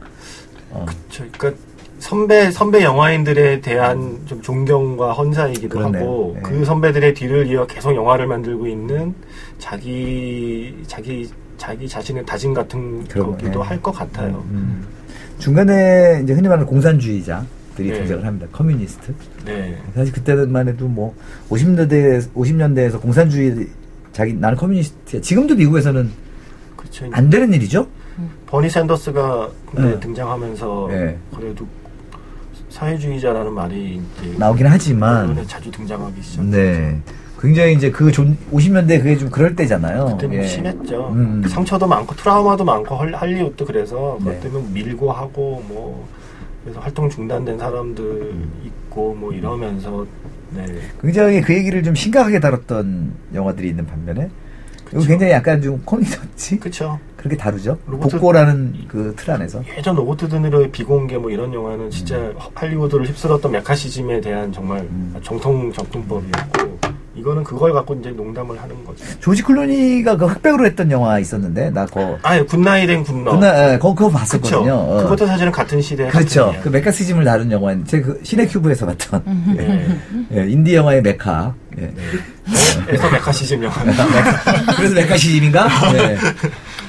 [0.69, 1.59] 어, 저, 그러니까
[1.97, 6.03] 선배 선배 영화인들에 대한 좀 존경과 헌사이기도 그렇네요.
[6.03, 6.41] 하고 네.
[6.43, 9.15] 그 선배들의 뒤를 이어 계속 영화를 만들고 있는
[9.57, 11.29] 자기 자기
[11.63, 13.67] 자기 자신의 다짐 같은 거, 거기도 네.
[13.69, 14.43] 할것 같아요.
[14.52, 14.86] 음.
[15.39, 17.45] 중간에 이제 흔히 말하는 공산주의자
[17.78, 17.99] 들이 네.
[17.99, 18.47] 등장을 합니다.
[18.51, 19.13] communist.
[19.45, 19.78] 네.
[19.95, 21.15] 사실 그때만 해도 뭐
[21.49, 23.69] 50년대 50년대에서 공산주의
[24.12, 25.21] 자기 나는 communist야.
[25.21, 26.12] 지금도 미국에서는
[26.76, 27.08] 그렇죠.
[27.13, 27.88] 안 되는 일이죠.
[28.47, 29.97] 버니 샌더스가 네.
[30.02, 31.17] 등장하면서 네.
[31.34, 31.65] 그래도
[32.67, 34.02] 사회주의자라는 말이
[34.38, 36.43] 나오긴 하지만 자주 등장하기 시작.
[36.43, 36.99] 네.
[37.43, 40.17] 굉장히 이제 그 50년대 그게 좀 그럴 때잖아요.
[40.17, 40.43] 그때 예.
[40.47, 41.10] 심했죠.
[41.10, 41.43] 음.
[41.45, 44.27] 상처도 많고 트라우마도 많고 헐- 할리우드도 그래서 네.
[44.32, 46.08] 그것 때문에 밀고 하고 뭐
[46.63, 48.49] 그래서 활동 중단된 사람들 음.
[48.65, 50.06] 있고 뭐 이러면서
[50.56, 50.65] 네.
[51.01, 54.29] 굉장히 그 얘기를 좀 심각하게 다뤘던 영화들이 있는 반면에
[54.91, 55.08] 이거 그쵸.
[55.10, 56.97] 굉장히 약간 좀 코미디 터치 그쵸.
[57.17, 57.77] 그렇게 다루죠.
[57.88, 59.62] 복고라는 그 틀 안에서.
[59.77, 62.36] 예전 로버트 드니로의 비공개 뭐 이런 영화는 진짜 음.
[62.56, 64.88] 할리우드를 휩쓸었던 메카시즘에 대한 정말
[65.23, 66.72] 정통 접근법이었고
[67.15, 69.06] 이거는 그걸 갖고 이제 농담을 하는 거죠.
[69.19, 73.31] 조지 클루니가 그 흑백으로 했던 영화 있었는데 나 그거 아, Good Night, and Good Luck.
[73.34, 74.10] 그나 예, 그거, 그거.
[74.10, 74.73] 봤었거든요.
[74.73, 75.04] 어.
[75.04, 76.47] 그것도 사실은 같은 시대에 그렇죠.
[76.47, 79.88] 같은 그 매카시즘을 다룬 영화인데 제가 그 시네큐브에서 봤던 네.
[80.34, 81.54] 예, 인디 영화의 메카.
[81.80, 81.93] 예.
[82.89, 83.76] 에서 매카시즘 영화.
[84.76, 85.67] 그래서 매카시즘인가?
[85.95, 86.17] 예.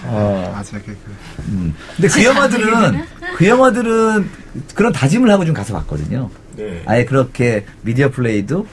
[0.06, 1.12] 어, 맞아, 그, 그
[1.48, 1.74] 음.
[1.96, 3.04] 근데 그 영화들은
[3.36, 4.28] 그 영화들은
[4.74, 6.30] 그런 다짐을 하고 좀 가서 봤거든요.
[6.56, 6.82] 네.
[6.86, 8.66] 아예 그렇게 미디어 플레이도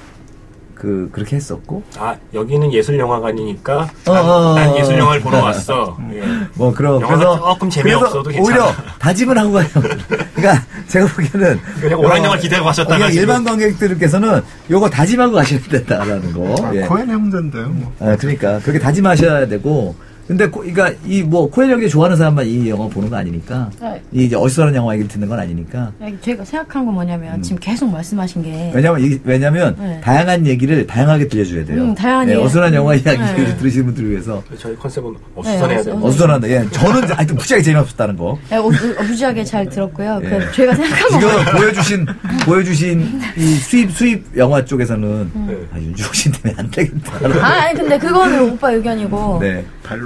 [0.82, 4.98] 그 그렇게 했었고 아 여기는 예술 영화관이니까 어, 난, 어, 난 어, 예술 어.
[4.98, 5.96] 영화를 보러 왔어.
[6.12, 6.24] 예.
[6.56, 8.66] 뭐 그런 그래서 조금 재미없어도 그래서 괜찮아.
[8.66, 9.68] 오히려 다짐을 하고 가요.
[10.34, 13.10] 그러니까 제가 보기에는 그냥 오락 영화 기대하고 가셨다가.
[13.10, 14.42] 일반 관객들께서는
[14.72, 16.66] 요거 다짐하고 가셔야 된다라는 거.
[16.66, 16.82] 아, 예.
[16.82, 17.94] 코엔 형제인데요, 뭐.
[18.00, 19.94] 아, 그러니까 그렇게 다짐하셔야 되고
[20.28, 24.02] 근데 코, 그러니까 이 뭐 코엘 형제 좋아하는 사람만 이 영화 보는 거 아니니까 네.
[24.12, 28.44] 이 이제 어디서라는 영화 얘기를 듣는 건 아니니까 제가 생각한 건 뭐냐면 지금 계속 말씀하신
[28.44, 30.00] 게 왜냐면 이, 왜냐면 네.
[30.02, 31.84] 다양한 얘기를 다양하게 들려줘야 돼요.
[31.84, 32.42] 음, 다양한 예, 얘기.
[32.44, 33.56] 어수선한 영화 이야기를 네.
[33.58, 35.96] 들으시는 분들을 위해서 저희 컨셉은 어수선해야 네, 돼요.
[35.96, 38.38] 어수- 어수선한데 예, 저는 하여튼 무지하게 재미없었다는 거.
[38.50, 40.22] 네, 어, 어부지하게 잘 들었고요.
[40.24, 40.30] 예.
[40.30, 42.06] 그 제가 생각한 건 지금 보여주신
[42.46, 45.58] 보여주신 이 수입 수입 영화 쪽에서는 네.
[45.74, 47.14] 아, 윤주호 씨 때문에 안 되겠다.
[47.42, 49.64] 아, 아니 근데 그거는 오빠 의견이고 네.
[49.84, 50.00] 반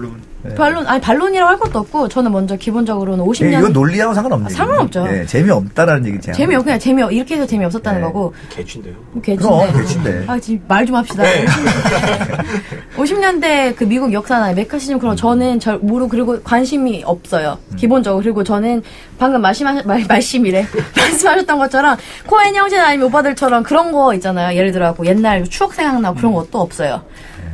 [0.50, 0.56] 론.
[0.56, 4.50] 반론 아니 반론이라고 할 것도 없고 저는 먼저 기본적으로는 예, 50년 이건 논리하고 상관없는 아,
[4.50, 5.08] 상관없죠.
[5.10, 6.38] 예, 재미없다라는 얘기 제가.
[6.38, 8.06] 재미없 그냥 재미없 이렇게 해서 재미없었다는 네.
[8.08, 8.94] 거고 개취인데요.
[9.24, 9.36] 개친데.
[9.48, 10.24] 그럼, 개친데.
[10.28, 11.24] 아, 지금 말 좀 합시다.
[11.24, 11.46] 네.
[12.98, 17.58] 50년대 그 미국 역사나 메카시즘 그런 저는 잘 모르고 그리고 관심이 없어요.
[17.76, 18.22] 기본적으로.
[18.24, 18.84] 그리고 저는
[19.18, 20.66] 방금 말씀하, 말, 말씀이래.
[20.96, 24.56] 말씀하셨던 것처럼 코엔 형제나 아니면 오빠들처럼 그런 거 있잖아요.
[24.58, 27.02] 예를 들어 갖고 옛날 추억 생각나고 그런 것도 없어요.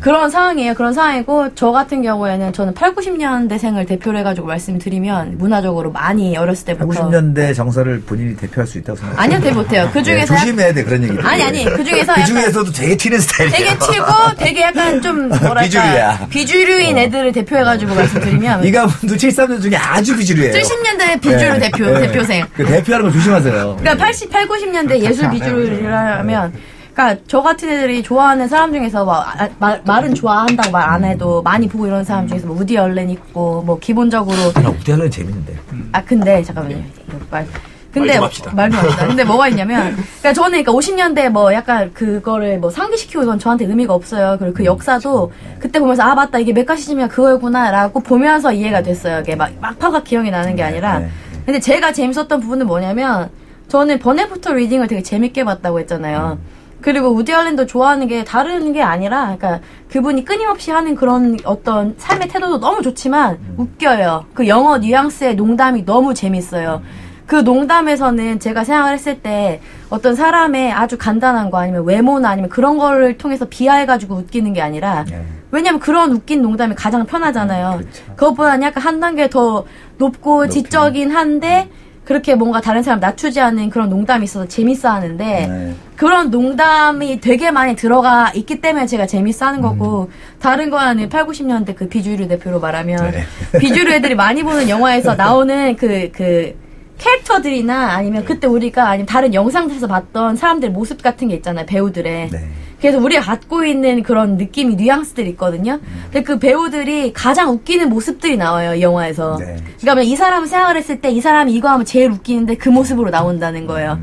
[0.01, 0.73] 그런 상황이에요.
[0.73, 7.09] 그런 상황이고 저 같은 경우에는 저는 8, 90년대생을 대표로 해가지고 말씀드리면 문화적으로 많이 어렸을 때부터
[7.09, 9.21] 50년대 정서를 본인이 대표할 수 있다고 생각해요.
[9.21, 9.89] 아니요, 대표 못해요.
[9.93, 11.17] 그 중에서 네, 조심해야 돼 그런 얘기.
[11.21, 13.57] 아니 아니 그 중에서 그 중에서도 되게 튀는 스타일이야.
[13.57, 14.05] 되게 튀고
[14.37, 16.27] 되게 약간 좀 뭐랄까 비주류야.
[16.29, 20.53] 비주류인 애들을 대표해가지고 말씀드리면 이 가분도 73년 중에 아주 비주류예요.
[20.53, 21.59] 70년대 비주류 네.
[21.59, 22.07] 대표 네.
[22.07, 22.45] 대표생.
[22.55, 23.77] 그 대표하는 거 조심하세요.
[23.79, 26.53] 그러니까 80, 8, 90년대 예술 비주류라면
[26.93, 31.41] 그러니까 저 같은 애들이 좋아하는 사람 중에서 뭐 아, 말, 말은 좋아한다고 말 안 해도
[31.41, 35.55] 많이 보고 이런 사람 중에서 뭐 우디 얼렌 있고 뭐 기본적으로 나 우디 알렌 재밌는데.
[35.93, 36.77] 아 근데 잠깐만요.
[37.07, 37.47] 이거 말
[37.93, 38.51] 근데 좀 합시다.
[38.53, 39.07] 말좀 합시다.
[39.07, 43.93] 근데 뭐가 있냐면 그러니까 저는 그러니까 50년대 뭐 약간 그거를 뭐 상기시키고 이건 저한테 의미가
[43.93, 44.37] 없어요.
[44.39, 49.19] 그리고 그 역사도 그때 보면서 아 맞다 이게 메카시즘이야 그거구나라고 보면서 이해가 됐어요.
[49.21, 51.09] 이게 막 막파가 기억이 나는 게 아니라 네.
[51.45, 53.29] 근데 제가 재밌었던 부분은 뭐냐면
[53.69, 56.37] 저는 번외부터 리딩을 되게 재밌게 봤다고 했잖아요.
[56.81, 62.27] 그리고 우디 알렌도 좋아하는 게 다른 게 아니라, 그러니까 그분이 끊임없이 하는 그런 어떤 삶의
[62.27, 64.25] 태도도 너무 좋지만 웃겨요.
[64.33, 66.81] 그 영어 뉘앙스의 농담이 너무 재밌어요.
[67.27, 72.77] 그 농담에서는 제가 생각을 했을 때 어떤 사람의 아주 간단한 거 아니면 외모나 아니면 그런
[72.77, 75.23] 거를 통해서 비하해가지고 웃기는 게 아니라 네.
[75.49, 77.77] 왜냐면 그런 웃긴 농담이 가장 편하잖아요.
[77.77, 78.03] 그렇죠.
[78.15, 79.63] 그것보다는 약간 한 단계 더
[79.97, 81.69] 높고 지적인 한데
[82.11, 85.73] 그렇게 뭔가 다른 사람 낮추지 않는 그런 농담이 있어서 재밌어 하는데 네.
[85.95, 91.73] 그런 농담이 되게 많이 들어가 있기 때문에 제가 재밌어 하는 거고 다른 거는 8, 90년대
[91.73, 93.23] 그 비주류 대표로 말하면 네.
[93.59, 96.53] 비주류 애들이 많이 보는 영화에서 나오는 그, 그
[96.97, 101.65] 캐릭터들이나 아니면 그때 우리가 아니면 다른 영상들에서 봤던 사람들 모습 같은 게 있잖아요.
[101.65, 102.29] 배우들의.
[102.29, 102.39] 네.
[102.81, 105.79] 그래서 우리가 갖고 있는 그런 느낌이 뉘앙스들이 있거든요.
[106.05, 109.37] 근데 그 배우들이 가장 웃기는 모습들이 나와요, 이 영화에서.
[109.37, 109.55] 네.
[109.79, 113.67] 그러니까 이 사람을 생각을 했을 때 이 사람이 이거 하면 제일 웃기는데 그 모습으로 나온다는
[113.67, 113.99] 거예요.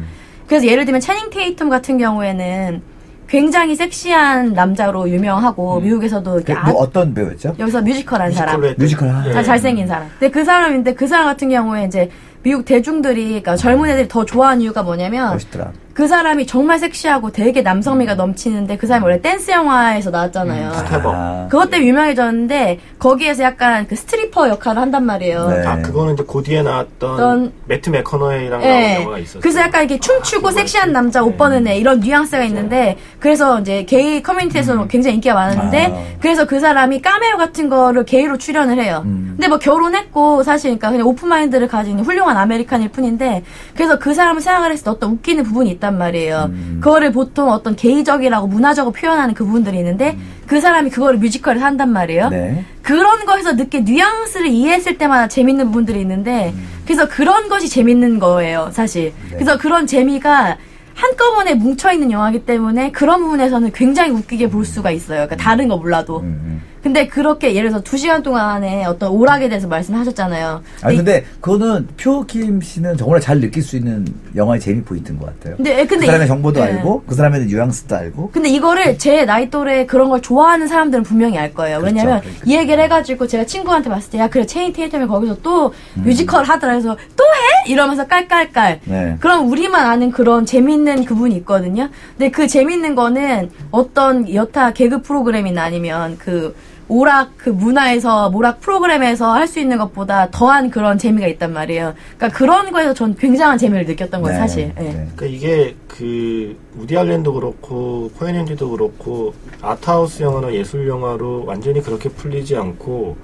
[0.47, 2.81] 그래서 예를 들면 채닝 테이텀 같은 경우에는
[3.29, 7.57] 굉장히 섹시한 남자로 유명하고 미국에서도 그, 이렇게 아- 뭐 어떤 배우였죠?
[7.59, 8.61] 여기서 뮤지컬 한 사람.
[8.79, 9.33] 뮤지컬 한- 예.
[9.33, 10.09] 다 잘생긴 사람.
[10.19, 12.11] 근데 그 사람인데 그 사람 같은 경우에 이제
[12.43, 15.73] 미국 대중들이 그러니까 젊은 애들이 더 좋아하는 이유가 뭐냐면 멋있더라.
[15.99, 20.73] 그 사람이 정말 섹시하고 되게 남성미가 넘치는데 그 사람이 원래 댄스 영화에서 나왔잖아요.
[20.73, 21.13] Step Up.
[21.13, 25.49] 아, 그것 때문에 유명해졌는데 거기에서 약간 그 스트리퍼 역할을 한단 말이에요.
[25.49, 25.67] 네.
[25.67, 28.95] 아 그거는 이제 고 뒤에 나왔던 어떤- 매튜 맥커너히랑 나온 예.
[29.01, 29.41] 영화가 있었어요.
[29.41, 34.23] 그래서 약간 이렇게 춤추고 섹시한 남자 옷 벗는 애 이런 뉘앙스가 있는데 그래서 이제 게이
[34.23, 36.19] 커뮤니티에서 굉장히 인기가 많았는데 아.
[36.21, 39.03] 그래서 그 사람이 까메오 같은 거를 게이로 출연을 해요.
[39.05, 39.31] 음.
[39.33, 43.43] 근데 뭐 결혼했고 사실 그러니까 그냥 open mind를 가진 훌륭한 American일 뿐인데
[43.75, 46.51] 그래서 그 사람을 생각을 했을 때 어떤 웃기는 부분이 있단 있단 말이에요.
[46.51, 46.81] 음.
[46.83, 52.27] 그거를 보통 어떤 게이적이라고 문화적으로 표현하는 그 부분들이 있는데 그 사람이 그거를 뮤지컬에 한단 말이에요.
[52.27, 52.31] 음.
[52.31, 52.65] 네.
[52.83, 59.13] 그런 거에서 늦게 뉘앙스를 이해했을 때마다 재밌는 부분들이 있는데 그래서 그런 것이 재밌는 거예요, 사실.
[59.17, 59.29] 음.
[59.31, 59.37] 네.
[59.37, 60.59] 그래서 그런 재미가
[60.95, 65.27] 한꺼번에 뭉쳐있는 영화이기 때문에 그런 부분에서는 굉장히 웃기게 볼 수가 있어요.
[65.27, 66.21] 그러니까 다른 거 몰라도.
[66.21, 66.63] 음, 음.
[66.83, 70.63] 근데 그렇게 예를 들어서 두 시간 동안에 어떤 오락에 대해서 말씀하셨잖아요.
[70.83, 75.57] 아니 근데 그거는 표킴 씨는 정말 잘 느낄 수 있는 영화의 재미 포인트인 것 같아요.
[75.57, 76.65] 근데, 예, 근데 그 사람의 이- 정보도 예.
[76.65, 81.37] 알고 그 사람의 뉘앙스도 알고 근데 이거를 제 나이 또래 그런 걸 좋아하는 사람들은 분명히
[81.39, 81.79] 알 거예요.
[81.79, 81.95] 그렇죠.
[81.97, 82.45] 왜냐면 그러니까.
[82.47, 86.03] 이 얘기를 해가지고 제가 친구한테 봤을 때 야 그래 채닝 테이텀이 거기서 또 음.
[86.05, 87.71] 뮤지컬 하더라 해서 또 해?
[87.73, 88.81] 이러면서 깔깔깔.
[88.85, 89.17] 네.
[89.21, 91.89] 그럼 우리만 아는 그런 재밌는 부분이 있거든요.
[92.17, 96.55] 근데 그 재밌는 거는 어떤 여타 개그 프로그램이나 아니면 그
[96.89, 101.95] 오락 그 문화에서 오락 프로그램에서 할 수 있는 것보다 더한 그런 재미가 있단 말이에요.
[102.17, 104.73] 그러니까 그런 거에서 전 굉장한 재미를 느꼈던 거예요, 네, 사실.
[104.79, 104.83] 예.
[104.83, 104.91] 네.
[105.17, 112.57] 그러니까 이게 그 우디 알렌도 그렇고 코엔앤디도 그렇고 아트하우스 영화나 예술 영화로 완전히 그렇게 풀리지
[112.57, 113.17] 않고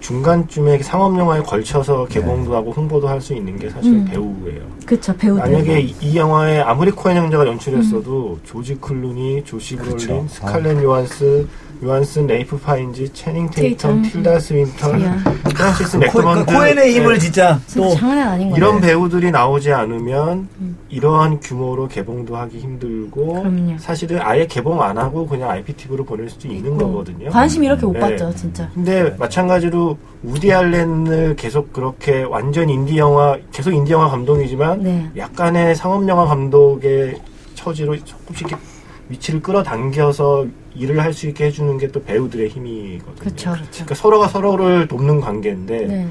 [0.00, 4.04] 중간쯤에 상업 영화에 걸쳐서 개봉도 하고 홍보도 할 수 있는 게 사실 음.
[4.04, 4.62] 배우예요.
[4.84, 5.50] 그쵸 배우들.
[5.50, 10.26] 만약에 이, 이 영화에 아무리 코엔 형제가 연출했어도 조지 클루니, 조시 브롤린, 그렇죠.
[10.28, 11.48] 스칼렛 요한스,
[11.84, 14.02] 요한슨, 레이프 파인즈, 채닝 테이텀.
[14.02, 15.16] 틸다 스윈턴, 야.
[15.44, 17.18] 프란시스 코, 맥도맨드 코엔의 힘을 네.
[17.18, 18.56] 진짜 또 장난 아닌 거예요.
[18.56, 20.76] 이런 배우들이 나오지 않으면 음.
[20.88, 23.78] 이러한 규모로 개봉도 하기 힘들고 그럼요.
[23.78, 27.30] 사실은 아예 개봉 안 하고 그냥 IPTV로 보낼 수도 있는 거거든요.
[27.30, 28.00] 관심 이렇게 못 네.
[28.00, 28.68] 받죠, 진짜.
[28.74, 35.10] 근데 마찬가지로 우디 알렌을 계속 그렇게 완전 인디 영화 계속 인디 영화 감독이지만 네.
[35.16, 37.20] 약간의 상업 영화 감독의
[37.54, 38.62] 처지로 조금씩 이렇게
[39.08, 43.14] 위치를 끌어당겨서 일을 할 수 있게 해주는 게 또 배우들의 힘이거든요.
[43.18, 43.70] 그렇죠, 그렇죠.
[43.72, 46.06] 그러니까 서로가 서로를 돕는 관계인데 네.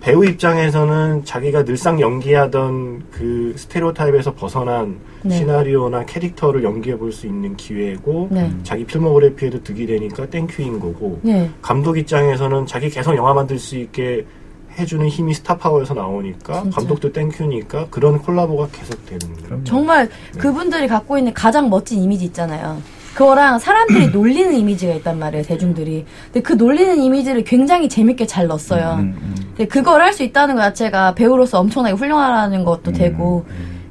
[0.00, 5.36] 배우 입장에서는 자기가 늘상 연기하던 그 스테레오타입에서 벗어난 네.
[5.36, 8.50] 시나리오나 캐릭터를 연기해 볼 수 있는 기회고 네.
[8.62, 11.50] 자기 필모그래피에도 득이 되니까 thank you인 거고 네.
[11.60, 14.24] 감독 입장에서는 자기 계속 영화 만들 수 있게
[14.78, 16.76] 해주는 힘이 스타파워에서 나오니까 진짜.
[16.76, 19.64] 감독도 땡큐니까 그런 콜라보가 계속 되는 거예요.
[19.64, 22.80] 정말 그분들이 갖고 있는 가장 멋진 이미지 있잖아요.
[23.14, 26.04] 그거랑 사람들이 놀리는 이미지가 있단 말이에요, 대중들이.
[26.26, 28.98] 근데 그 놀리는 이미지를 굉장히 재밌게 잘 넣었어요.
[29.00, 29.34] 음, 음.
[29.56, 33.44] 근데 그걸 할 수 있다는 것 자체가 배우로서 엄청나게 훌륭하다는 것도 음, 되고,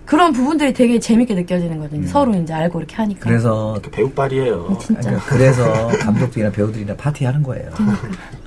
[0.06, 2.08] 그런 부분들이 되게 재밌게 느껴지는 거거든요.
[2.08, 3.19] 서로 이제 알고 이렇게 하니까.
[3.19, 4.78] 그래서 그 배우빨이에요.
[4.80, 5.02] 진짜.
[5.02, 7.69] 그러니까 그래서 감독들이나 배우들이나 파티하는 거예요.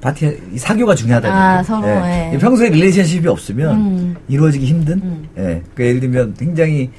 [0.00, 1.74] 파티 이 사교가 중요하다는 아, 얘기죠.
[1.74, 2.32] 서로, 예.
[2.34, 4.16] 이 평소에 relationship이 없으면 음.
[4.28, 5.00] 이루어지기 힘든.
[5.02, 5.28] 음.
[5.38, 5.62] 예.
[5.74, 6.90] 그 예를 들면 굉장히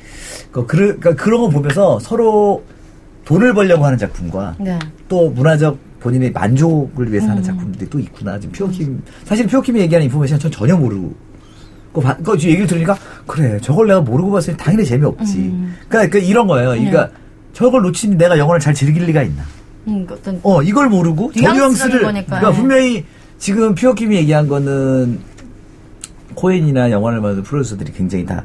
[0.51, 2.63] 그 그러, 그러니까 그런 거 보면서 서로
[3.25, 4.77] 돈을 벌려고 하는 작품과 네.
[5.07, 7.43] 또 문화적 본인의 만족을 위해서 하는 음.
[7.43, 8.39] 작품들이 또 있구나.
[8.39, 11.13] 지금 피오킴 사실 피오킴이 얘기하는 information 전 전혀 모르고
[11.93, 15.37] 그, 바- 그 얘기를 들으니까 그래 저걸 내가 모르고 봤으니 당연히 재미없지.
[15.37, 15.75] 음.
[15.87, 16.69] 그러니까, 그 이런 거예요.
[16.71, 17.09] 그러니까
[17.53, 19.43] 저걸 놓치니 내가 영화를 잘 즐길 리가 있나?
[19.87, 22.55] 음, 어떤, 어 이걸 모르고 저 뉘앙스를 거니까, 그러니까 예.
[22.55, 23.05] 분명히
[23.37, 25.19] 지금 피오킴이 얘기한 거는
[26.33, 28.43] 코엔이나 영화를 만든 프로듀서들이 굉장히 다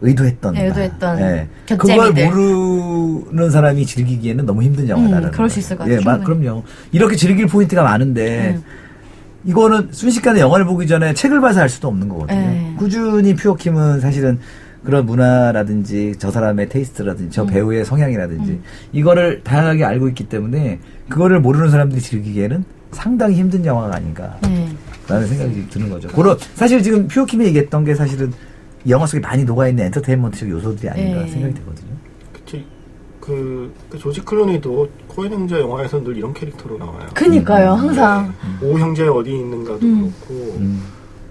[0.00, 1.48] 의도했던 네, 의도했던 예.
[1.68, 5.60] 그걸 모르는 사람이 즐기기에는 너무 힘든 영화다라는 음, 그럴 수.
[5.60, 6.18] 있을 것 같아요, 예, 마-.
[6.18, 6.64] 그럼요.
[6.90, 8.62] 이렇게 즐길 포인트가 많은데 음.
[9.44, 12.38] 이거는 순식간에 영화를 보기 전에 책을 봐서 알 수도 없는 거거든요.
[12.38, 12.74] 예.
[12.76, 14.38] 꾸준히 피오킴은 사실은
[14.84, 17.30] 그런 문화라든지 저 사람의 taste라든지 음.
[17.30, 18.60] 저 배우의 성향이라든지
[18.92, 24.68] 이거를 다양하게 알고 있기 때문에 그거를 모르는 사람들이 즐기기에는 상당히 힘든 영화가 아닌가 네.
[25.08, 26.08] 라는 생각이 드는 거죠.
[26.08, 28.32] 그런 사실 지금 피오킴이 얘기했던 게 사실은
[28.84, 31.28] 이 영화 속에 많이 녹아있는 entertainment적 요소들이 아닌가 네.
[31.28, 31.90] 생각이 되거든요.
[32.32, 32.64] 그치.
[33.20, 37.08] 그, 그 조지 클루니도 코엔 형제 영화에서 늘 이런 캐릭터로 나와요.
[37.14, 38.34] 그니까요, 항상.
[38.60, 40.12] 오 형제 어디 있는가도 음.
[40.26, 40.82] 그렇고 음.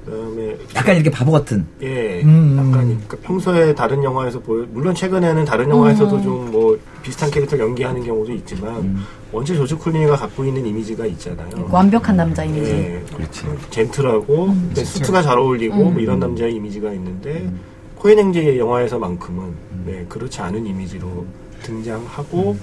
[0.06, 2.56] 그다음에 약간 이렇게 바보 같은 예, 음.
[2.58, 6.24] 약간 그러니까 평소에 다른 영화에서 보여 물론 최근에는 다른 영화에서도 음.
[6.24, 9.04] 좀뭐 비슷한 캐릭터 연기하는 경우도 있지만 음.
[9.32, 11.68] 원체 조지 클루니가 갖고 있는 이미지가 있잖아요.
[11.70, 12.72] 완벽한 남자 이미지.
[12.72, 13.46] 예, 그렇지.
[13.70, 15.94] 젠틀하고 근데 수트가 잘 어울리고 음.
[15.94, 17.60] 뭐 이런 남자의 이미지가 있는데 음.
[17.96, 19.54] 코엔 행제의 영화에서만큼은
[19.86, 21.26] 네, 그렇지 않은 이미지로
[21.62, 22.58] 등장하고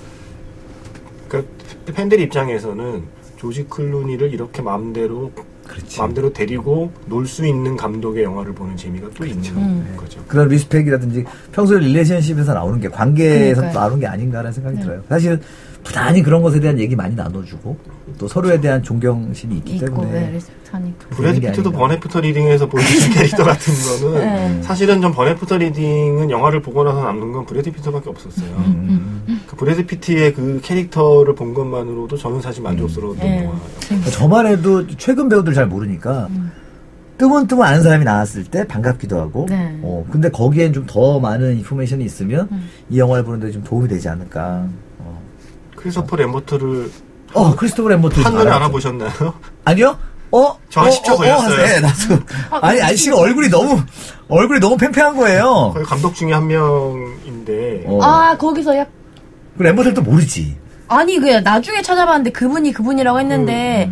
[1.29, 1.53] 그러니까
[1.95, 3.05] 팬들 입장에서는
[3.37, 5.31] 조지 클루니를 이렇게 마음대로
[5.69, 5.99] 그렇지.
[5.99, 9.95] 마음대로 데리고 놀 수 있는 감독의 영화를 보는 재미가 또 있는 음.
[9.97, 10.19] 거죠.
[10.27, 13.81] 그런 respect이라든지 평소에 relationship에서 나오는 게 관계에서 그러니까요.
[13.83, 14.83] 나오는 게 아닌가라는 생각이 네.
[14.83, 15.03] 들어요.
[15.09, 15.41] 사실은
[15.85, 17.77] 부단히 그런 것에 대한 얘기 많이 나눠주고
[18.19, 21.07] 또 서로에 대한 존경심이 있기 있고, 때문에 네, respect하니까.
[21.11, 21.71] 브래드 피트도.
[21.73, 24.63] 번 애프터 리딩에서 보여준 캐릭터 같은 거는 네.
[24.63, 28.51] 사실은 전 번 애프터 리딩은 영화를 보고 나서 남는 건 브래드 피트밖에 없었어요.
[28.59, 29.43] 음.
[29.47, 33.45] 그 브래드 피트의 그 캐릭터를 본 것만으로도 저는 사실 만족스러웠던 네.
[33.45, 34.11] 영화예요.
[34.13, 36.51] 저만 해도 최근 배우들 잘 모르니까 음.
[37.19, 39.47] 뜨문뜨문 아는 사람이 나왔을 때 반갑기도 하고.
[39.49, 39.79] 네.
[39.83, 42.69] 어, 근데 거기엔 좀 더 많은 information이 있으면 음.
[42.91, 44.67] 이 영화를 보는데 좀 도움이 되지 않을까.
[44.67, 44.88] 어,
[45.79, 46.91] 크리스토퍼 램버트를
[47.35, 48.21] 어 크리스토퍼 램버트.
[48.21, 49.11] 한눈에 알아보셨나요?
[49.65, 49.99] 아니요?
[50.31, 50.59] 어?
[50.69, 51.57] 저한 어, 10초 어, 어, 걸렸어요.
[51.67, 52.23] 네, 나도.
[52.61, 53.81] 아니, 아저씨가 얼굴이 너무,
[54.29, 55.71] 얼굴이 너무 팽팽한 거예요.
[55.75, 57.99] 거기 감독 중에 한 명인데 어.
[58.03, 58.89] 아 거기서 약
[59.57, 60.57] 그 램버트도 모르지.
[60.87, 63.91] 아니 그 나중에 찾아봤는데 그분이 그분이라고 했는데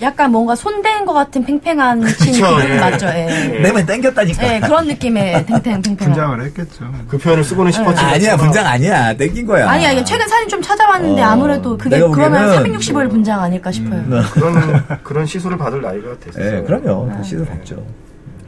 [0.00, 2.78] 약간 뭔가 손댄 것 같은 팽팽한 그분 예.
[2.78, 3.06] 맞죠?
[3.08, 3.26] 예.
[3.26, 3.58] 네.
[3.60, 4.54] 내말 땡겼다니까.
[4.54, 5.96] 예, 그런 느낌의 팽팽 팽팽한.
[5.96, 6.92] 분장을 했겠죠.
[7.08, 9.14] 그 표현을 쓰고는 싶었지만 아니야, 분장 아니야.
[9.16, 9.68] 땡긴 거야.
[9.68, 13.72] 아니야, 이게 최근 사진 좀 찾아봤는데 어, 아무래도 그게 내가 그러면 보기에는 360을 분장 아닐까
[13.72, 14.02] 싶어요.
[14.06, 14.22] 네.
[14.32, 16.58] 그런 그런 시술을 받을 나이가 됐어요.
[16.58, 17.10] 예, 그럼요.
[17.16, 17.84] 그 시도 봤죠.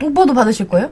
[0.03, 0.91] 오빠도 받으실 거예요?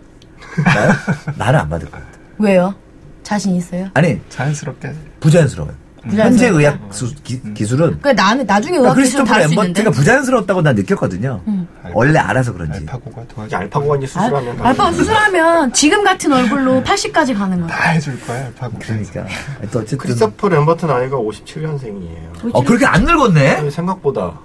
[0.64, 0.92] 나요?
[1.37, 2.18] 나는 안 받을 것 같아.
[2.38, 2.75] 왜요?
[3.23, 3.88] 자신 있어요?
[3.94, 4.90] 아니, 자연스럽게
[5.21, 5.75] 부자연스러워요.
[6.11, 9.81] 현재 의학 수, 기, 기술은 그 나는 나중에 그러니까 의학 기술 크리스토퍼 다할수 있는데.
[9.81, 11.40] 엠버트가 부자연스럽다고 난 느꼈거든요.
[11.47, 11.68] 음.
[11.92, 12.81] 원래 알아서 그런지.
[12.81, 13.57] 알파고가 도와줘.
[13.57, 17.68] 알파고가 이제 수술하면 알- 알파가 수술하면 지금 같은 얼굴로 80까지 가는 거야.
[17.68, 18.79] 다 해줄 거야 알파고.
[18.81, 19.25] 그러니까.
[19.71, 19.99] 또 어쨌든.
[19.99, 22.51] 크리스토퍼 램버트 나이가 57년생이에요.
[22.53, 23.71] 어, 그렇게 안 늙었네?
[23.71, 24.38] 생각보다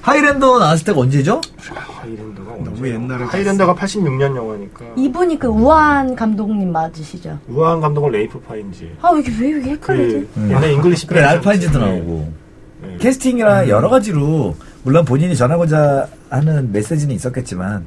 [0.00, 1.40] 하이랜더 나왔을 때가 언제죠?
[1.58, 2.94] 하이랜더가 너무 언제?
[2.94, 7.38] 옛날에 하이랜더가 86년 영화니까 이분이 그 우한 감독님 맞으시죠?
[7.48, 8.88] 우아한 감독은 레이프 파인즈.
[9.02, 10.28] 아, 왜 이렇게, 왜 이렇게 헷갈리지?
[10.34, 11.86] 그 옛날 잉글리시 그래, 랄프 파인즈도 네.
[11.86, 12.32] 나오고.
[12.82, 12.96] 네.
[12.98, 17.84] 캐스팅이나 여러 가지로, 물론 본인이 전하고자 하는 메시지는 있었겠지만,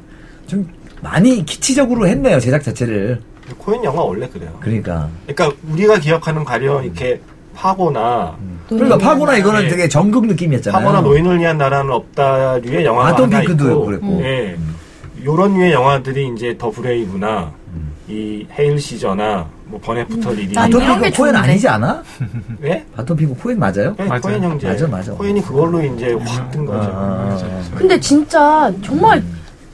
[0.48, 0.68] 좀
[1.02, 3.20] 많이 키치적으로 했네요, 제작 자체를.
[3.58, 4.56] 코엔 영화 원래 그래요.
[4.60, 5.10] 그러니까.
[5.28, 7.20] 그러니까 우리가 기억하는 가령 이렇게
[7.56, 8.36] 파고나
[8.68, 9.68] 그러니까 파고나 이거는 네.
[9.70, 10.82] 되게 전극 느낌이었잖아요.
[10.82, 14.22] 파고나 노인을 위한 나라는 없다류의 영화가 아톰 하나 핑크도 있고, 그랬고.
[14.24, 14.58] 예,
[15.24, 17.94] 요런 류의 영화들이 이제 더 브레이브나 음.
[18.08, 21.50] 이 헤일 시저나 뭐 버네프터 리리, 난 바톤 이런 게 핑크 코엔 좋은데.
[21.50, 22.04] 아니지 않아?
[22.63, 22.86] 예?
[22.96, 23.96] 바톤 핑크 코엔 맞아요?
[23.98, 24.22] 네, 맞아요.
[24.22, 24.68] 코엔 형제.
[24.68, 25.12] 맞아, 맞아.
[25.13, 26.89] 코엔이 그걸로 이제 확 뜬 거죠.
[26.92, 27.78] 아, 아, 아.
[27.78, 29.24] 근데 진짜 정말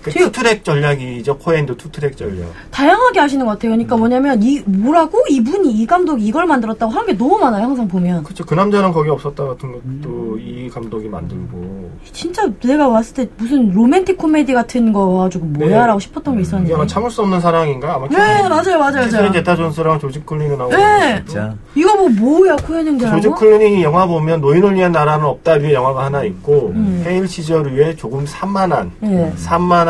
[0.02, 1.38] 그 되게- 투트랙 전략이죠.
[1.38, 2.48] 코엔도 투트랙 전략.
[2.72, 3.72] 다양하게 하시는 것 같아요.
[3.72, 7.64] 그러니까 뭐냐면 이 뭐라고 이분이 이 감독이 이걸 만들었다고 하는 게 너무 많아요.
[7.64, 8.46] 항상 보면 그렇죠.
[8.46, 11.90] 그 남자는 거기 없었다 같은 것도 이 감독이 만들고.
[12.14, 16.74] 진짜 내가 왔을 때 무슨 로맨틱 코미디 같은 거 가지고 뭐야라고 싶었던 게 이게 있었는데.
[16.74, 17.96] 아마 참을 수 없는 사랑인가?
[17.96, 19.32] 아마 네 맞아요 맞아요 캐서린 맞아요.
[19.34, 20.76] 제타 존스랑 조지 클루니 나오고.
[20.78, 21.22] 네.
[21.26, 21.54] 진짜.
[21.76, 23.20] 이거 뭐 뭐야 코엔 형제라고?
[23.22, 27.04] 조지 클루니 영화 보면 노인을 위한 나라는 없다 위에 영화가 하나 있고 음.
[27.06, 29.34] 헤일 시저 류의 조금 산만한 예.
[29.36, 29.89] 산만한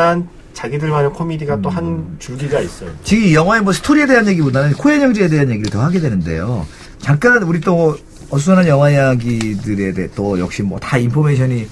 [0.52, 2.90] 자기들만의 코미디가 또한 줄기가 있어요.
[3.04, 6.66] 지금 이 영화의 뭐 스토리에 대한 얘기보다는 코엔 형제에 대한 얘기를 더 하게 되는데요.
[6.98, 7.96] 잠깐 우리 또
[8.30, 11.66] 어수선한 영화 이야기들에 대해 또 역시 뭐 다 인포메이션이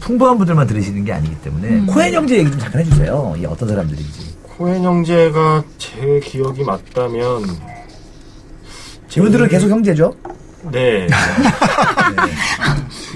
[0.00, 1.86] 풍부한 분들만 들으시는 게 아니기 때문에 음.
[1.86, 3.34] 코엔 형제 얘기 좀 잠깐 해주세요.
[3.38, 4.32] 이 어떤 사람들인지.
[4.56, 7.44] 코엔 형제가 제 기억이 맞다면
[9.16, 10.14] 이분들은 계속 형제죠?
[10.72, 11.06] 네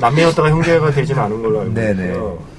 [0.00, 2.06] 남매였다가 형제가 되지는 않은 걸로 알고 네네.
[2.08, 2.36] 있고요.
[2.38, 2.55] 같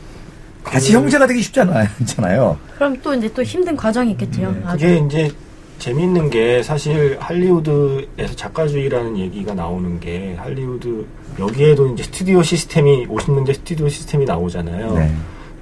[0.76, 1.88] 이 그- 형제가 되기 쉽지 않아요.
[2.02, 2.58] 있잖아요.
[2.76, 4.52] 그럼 또 이제 또 힘든 과정이 있겠지요.
[4.52, 4.86] 네, 아주.
[4.86, 5.32] 그게 이제
[5.80, 11.06] 재밌는 게 사실 할리우드에서 작가주의라는 얘기가 나오는 게 할리우드
[11.40, 14.94] 여기에도 이제 스튜디오 시스템이 50년대 스튜디오 시스템이 나오잖아요.
[14.96, 15.14] 네.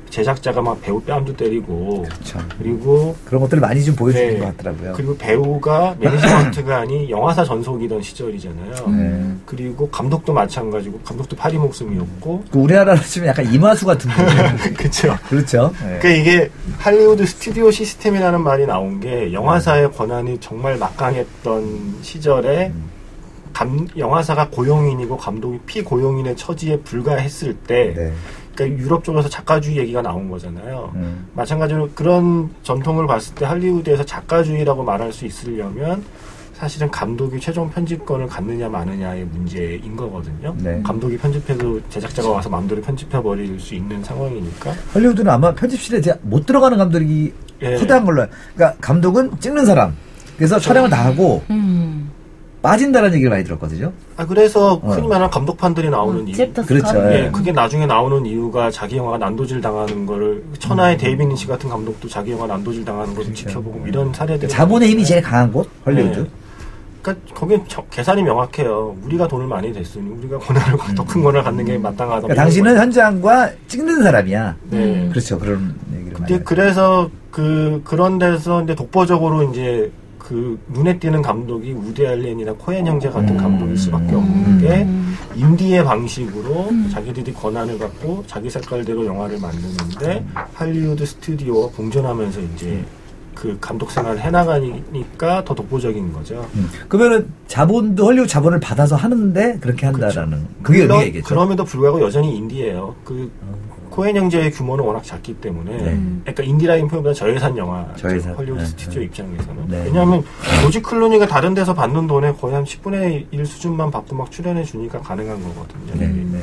[0.09, 2.39] 제작자가 막 배우 뺨도 때리고 그렇죠.
[2.57, 4.39] 그리고 그런 것들을 많이 좀 보여주는 네.
[4.39, 4.93] 것 같더라고요.
[4.95, 8.87] 그리고 배우가 매니지먼트가 아닌 영화사 전속이던 시절이잖아요.
[8.87, 9.35] 네.
[9.45, 14.25] 그리고 감독도 마찬가지고 감독도 파리 목숨이었고 그 우리나라로 치면 약간 이마수 같은 분.
[14.75, 15.17] 그렇죠.
[15.29, 15.73] 그렇죠.
[15.83, 15.99] 네.
[16.01, 22.71] 그 이게 할리우드 스튜디오 시스템이라는 말이 나온 게 영화사의 권한이 정말 막강했던 시절에
[23.55, 28.13] 감, 영화사가 고용인이고 감독이 피고용인의 처지에 불과했을 때 네.
[28.55, 30.91] 그러니까 유럽 쪽에서 작가주의 얘기가 나온 거잖아요.
[30.95, 31.27] 음.
[31.33, 36.03] 마찬가지로 그런 전통을 봤을 때 할리우드에서 작가주의라고 말할 수 있으려면
[36.53, 40.55] 사실은 감독이 최종 편집권을 갖느냐 마느냐의 문제인 거거든요.
[40.57, 40.81] 네.
[40.83, 44.71] 감독이 편집해도 제작자가 와서 마음대로 편집해 버릴 수 있는 상황이니까.
[44.95, 47.75] 헐리우드는 아마 편집실에 못 들어가는 감독이 예.
[47.75, 48.25] 허다한 걸로.
[48.55, 49.95] 그러니까 감독은 찍는 사람.
[50.37, 52.09] 그래서 촬영을 다 하고 음.
[52.65, 53.91] 빠진다는 얘기를 많이 들었거든요.
[54.17, 54.91] 아 그래서 어.
[54.91, 56.33] 흔히 말하는 감독판들이 나오는 이유.
[56.33, 56.93] director's 그렇죠.
[56.93, 57.11] 컷.
[57.11, 57.25] 예.
[57.25, 62.07] 예, 그게 나중에 나오는 이유가 자기 영화가 난도질 당하는 거를 천하의 데이비드 린치 같은 감독도
[62.09, 64.49] 자기 영화 난도질 당하는 걸 지켜보고 이런 사례들.
[64.49, 66.19] 자본의 힘이 제일 강한 곳 헐리우드.
[66.21, 66.25] 네.
[67.01, 68.95] 그러니까 거긴 저- 계산이 명확해요.
[69.03, 72.21] 우리가 돈을 많이 냈으니 우리가 권한을 더큰 권한을 갖는 게 마땅하다.
[72.21, 74.55] 그러니까 당신은 현장과 찍는 사람이야.
[74.71, 75.07] 네.
[75.09, 75.37] 그렇죠.
[75.37, 76.43] 그런 얘기를 많이.
[76.43, 79.91] 그래서 그 그런 데서 이제 독보적으로 이제
[80.27, 83.37] 그 눈에 띄는 감독이 우디 알렌이나 코엔 형제 같은 음.
[83.37, 84.59] 감독일 수밖에 없는 음.
[84.59, 92.83] 게 인디의 방식으로 자기들이 권한을 갖고 자기 색깔대로 영화를 만드는데 할리우드 스튜디오와 공존하면서 이제
[93.35, 96.43] 그 감독 생활을 해나가니까 더 독보적인 거죠.
[96.55, 96.69] 음.
[96.87, 101.27] 그러면은 자본도 헐리우드 자본을 받아서 하는데 그렇게 한다라는 그게 물론 의미가 있겠죠.
[101.27, 102.95] 그럼에도 불구하고 여전히 인디예요.
[103.03, 103.29] 그
[103.95, 105.97] 코엔 형제의 규모는 워낙 작기 때문에 네.
[106.23, 108.33] 그러니까 인디라는 표현보다 저예산 영화 저예산.
[108.35, 109.05] 헐리우드 네, 스튜디오 네.
[109.05, 109.83] 입장에서는 네.
[109.85, 110.21] 왜냐하면
[110.61, 114.99] 조지 클루니가 다른 데서 받는 돈에 거의 한 10분의 1 수준만 받고 막 출연해 주니까
[114.99, 115.93] 가능한 거거든요.
[115.93, 116.39] 네, 네.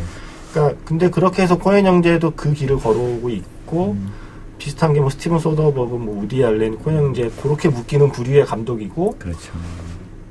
[0.52, 4.10] 그러니까 근데 그렇게 해서 코엔 형제도 그 길을 걸어오고 있고 음.
[4.58, 9.52] 비슷한 게 뭐 스티븐 소더버그, 뭐 우디 알렌, 코엔 형제 그렇게 묶이는 부류의 감독이고 그렇죠.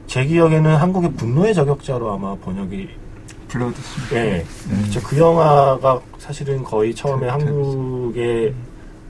[0.07, 2.89] 제 기억에는 한국의 분노의 저격자로 아마 번역이
[3.81, 4.17] 심.
[4.17, 4.45] 예.
[4.69, 4.89] 음.
[4.93, 8.53] 그그 영화가 사실은 거의 처음에 한국에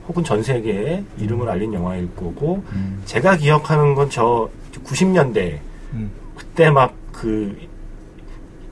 [0.08, 3.00] 혹은 전 세계에 이름을 알린 영화일 거고 음.
[3.04, 4.48] 제가 기억하는 건 저
[4.84, 5.58] 90년대
[5.92, 7.56] 음, 그때 막 그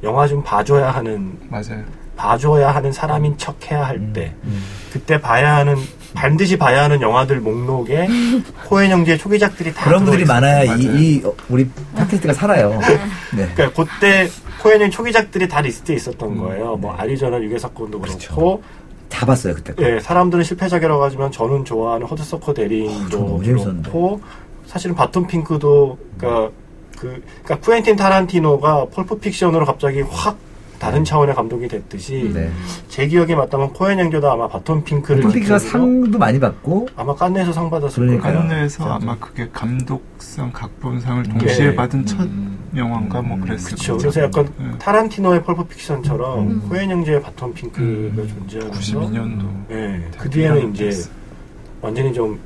[0.02, 1.84] 영화 좀 봐줘야 하는 맞아요.
[2.16, 4.62] 봐줘야 하는 사람인 척 해야 할때 음.
[4.92, 5.76] 그때 봐야 하는
[6.14, 8.08] 반드시 봐야 하는 영화들 목록에
[8.68, 10.24] 코엔 형제의 초기작들이 다 그런 분들이.
[10.24, 10.74] 많아야.
[10.76, 12.78] 이, 이 어, 우리 팟캐스트가 살아요.
[13.36, 13.48] 네.
[13.54, 14.28] 그러니까 그때
[14.62, 16.76] 코엔의 초기작들이 다 리스트에 있었던 거예요.
[16.76, 18.60] 뭐 아리조나 유괴 사건도 그렇고 그렇죠.
[19.08, 19.72] 다 봤어요 그때.
[19.74, 19.82] 거.
[19.84, 23.90] 예, 사람들은 실패작이라고 하지만 저는 좋아하는 허드서커 대리인도 재밌었는데.
[23.90, 24.20] 그렇고
[24.66, 26.50] 사실은 바톤 핑크도 그러니까
[26.98, 30.36] 그 그러니까 쿠엔틴 타란티노가 펄프 픽션으로 갑자기 확
[30.80, 32.50] 다른 차원의 감독이 됐듯이 네.
[32.88, 37.68] 제 기억에 맞다면 코엔 형제도 아마 바톤 핑크를 기준으로 상도 많이 받고 아마 깐느에서 상
[37.68, 38.06] 받았을.
[38.06, 38.20] 거예요.
[38.20, 38.94] 깐느에서 진짜.
[38.94, 41.76] 아마 그게 감독상, 각본상을 동시에 네.
[41.76, 42.58] 받은 첫 음.
[42.74, 43.92] 영화인가 뭐 그랬을 그렇죠.
[43.92, 43.98] 거예요.
[43.98, 44.78] 그래서 약간 네.
[44.78, 46.62] 타란티노의 펄프 픽션처럼 음.
[46.70, 48.28] 코엔 형제의 바톤 핑크가 음.
[48.38, 49.70] 존재하면서 92년도.
[49.72, 50.92] 예, 그 뒤에는 이제
[51.82, 52.40] 완전히 좀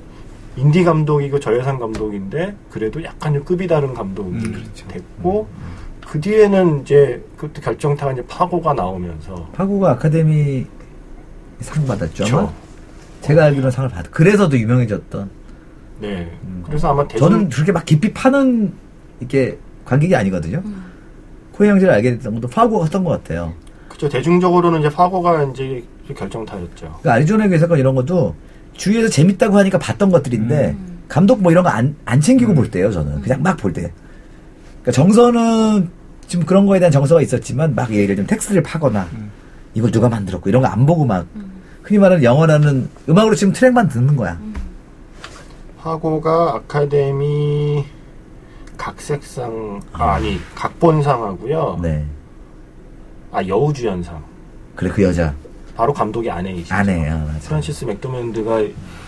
[0.56, 4.88] 인디 감독이고 저예산 감독인데 그래도 약간 좀 급이 다른 감독이 음, 그렇죠.
[4.88, 5.48] 됐고
[6.14, 10.64] 그 뒤에는 이제 그때 결정타가 이제 파고가 나오면서 파고가 아카데미
[11.58, 12.24] 상 받았죠.
[12.38, 12.52] 아마?
[13.22, 14.08] 제가 알기로는 상을 받.
[14.12, 15.28] 그래서 더 유명해졌던.
[16.00, 16.30] 네.
[16.44, 16.62] 음.
[16.64, 18.72] 그래서 아마 대중 저는 그렇게 막 깊이 파는
[19.18, 20.62] 이렇게 관객이 아니거든요.
[21.50, 23.52] 코에 형제를 알게 됐던 것도 파고가 컸던 것 같아요.
[23.88, 25.82] 그죠 대중적으로는 이제 파고가 이제
[26.16, 26.76] 결정타였죠.
[26.76, 28.36] 그러니까 아리조나 교회 사건 이런 것도
[28.74, 30.76] 주위에서 재밌다고 하니까 봤던 것들인데
[31.08, 32.54] 감독 뭐 이런 거 안 안 챙기고 음.
[32.54, 32.92] 볼 때요.
[32.92, 33.90] 저는 그냥 막 볼 때.
[34.82, 39.30] 그러니까 정서는 지금 그런 거에 대한 정서가 있었지만 막 예를 들면 텍스트를 파거나 음.
[39.74, 41.26] 이걸 누가 만들었고 이런 거 안 보고 막
[41.82, 44.38] 흔히 말하는 영어라는 음악으로 지금 트랙만 듣는 거야.
[45.78, 47.84] 파고가 아카데미
[48.76, 51.78] 각색상 아, 아니 각본상하고요.
[51.82, 52.04] 네.
[53.32, 54.22] 아 여우주연상.
[54.76, 55.34] 그래 그 여자
[55.76, 56.74] 바로 감독이 아내이시죠.
[56.74, 57.38] 아내야 맞아.
[57.48, 58.62] 프란시스 맥도맨드가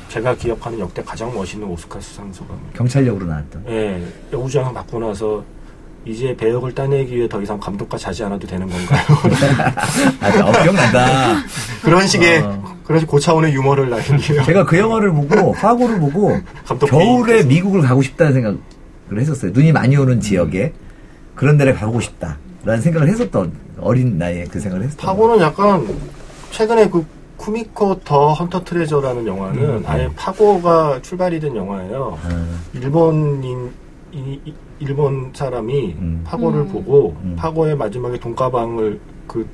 [0.09, 2.59] 제가 기억하는 역대 가장 멋있는 오스카 수상소감.
[2.75, 3.65] 경찰역으로 나왔던.
[3.69, 5.43] 예, 여우주연 받고 나서
[6.07, 9.01] 이제 배역을 따내기 위해 더 이상 감독과 자지 않아도 되는 건가요?
[10.21, 11.37] 아, 어, 기억난다.
[11.83, 12.77] 그런 식의 어.
[12.85, 17.43] 그런 식 고차원의 유머를 날리며 제가 그 영화를 보고 파고를 보고 감독 겨울에.
[17.43, 18.59] 미국을 가고 싶다는 생각을
[19.19, 19.51] 했었어요.
[19.53, 20.73] 눈이 많이 오는 지역에
[21.35, 25.05] 그런 데를 가고 싶다라는 생각을 했었던 어린 나이에 그 생각을 했었던.
[25.05, 25.87] 파고는 약간
[26.53, 27.05] 최근에 그
[27.37, 32.19] 쿠미코 더 헌터 트레저라는 영화는 음, 아예 파고가 출발이 된 영화예요.
[32.23, 33.71] 아, 일본인
[34.13, 36.21] 이- 이- 일본 사람이 음.
[36.25, 36.69] 파고를 음.
[36.69, 37.35] 보고 음.
[37.37, 39.47] 파고의 마지막에 돈가방을 그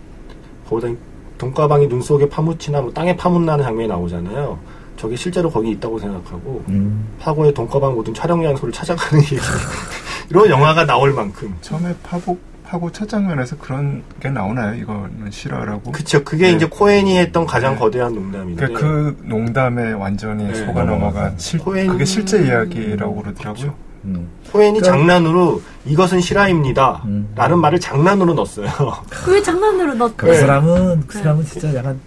[0.68, 0.92] 거기다
[1.38, 4.58] 돈가방이 눈 속에 파묻히나 뭐 땅에 파묻나는 장면이 나오잖아요.
[4.96, 7.06] 저게 실제로 거기 있다고 생각하고 음.
[7.18, 9.36] 파고의 돈가방 모든 촬영 장소를 찾아가는 얘기
[10.30, 14.74] 이런 영화가 나올 만큼 처음에 파고 파고 첫 장면에서 그런 게 나오나요?
[14.74, 15.92] 이거는 실화라고.
[15.92, 16.52] 그쵸 그게 네.
[16.56, 17.80] 이제 코엔이 했던 가장 네.
[17.80, 20.54] 거대한 농담인데 그, 그 농담에 완전히 네.
[20.54, 23.54] 속아 넘어간 실, 코엔- 그게 실제 이야기라고 그러더라고요.
[23.54, 23.74] 그쵸.
[24.04, 24.28] 음.
[24.50, 27.28] 코엔이 그러니까- 장난으로 이것은 실화입니다 음.
[27.36, 28.66] 라는 말을 장난으로 넣었어요
[29.28, 30.16] 왜 장난으로 넣?
[30.16, 30.34] 그 네.
[30.34, 31.98] 사람은 그 사람은 진짜 약간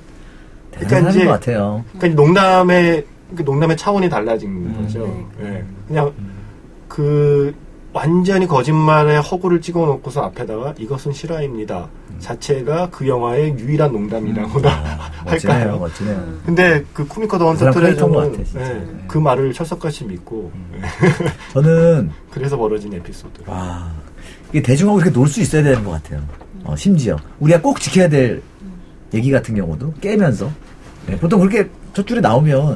[0.72, 1.84] 그러니까 이제- 것 같아요.
[1.98, 4.82] 그러니까 농담의 그 농담의 차원이 달라진 음.
[4.84, 5.26] 거죠.
[5.42, 5.64] 예.
[5.88, 6.12] 그냥
[6.90, 7.56] 그
[8.00, 11.88] 완전히 거짓말에 허구를 찍어놓고서 앞에다가 이것은 실화입니다.
[12.20, 15.80] 자체가 그 영화의 유일한 농담이라고나 아, 멋지네요, 할까요?
[15.80, 16.34] 멋지네요.
[16.46, 18.34] 근데 그 쿠미코 더그 헌터 트레저는.
[18.56, 18.86] 예, 네.
[19.08, 20.82] 그 말을 철석같이 믿고 예,
[21.54, 23.44] 저는 그래서 벌어진 에피소드.
[23.48, 23.90] 와
[24.50, 26.22] 이게 대중하고 이렇게 놀 수 있어야 되는 것 같아요.
[26.66, 28.42] 어, 심지어 우리가 꼭 지켜야 될
[29.14, 30.52] 얘기 같은 경우도 깨면서
[31.08, 32.76] 네, 보통 그렇게 첫 줄에 나오면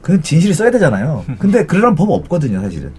[0.00, 1.26] 그건 진실을 써야 되잖아요.
[1.38, 2.90] 근데 그러란 법 없거든요, 사실은.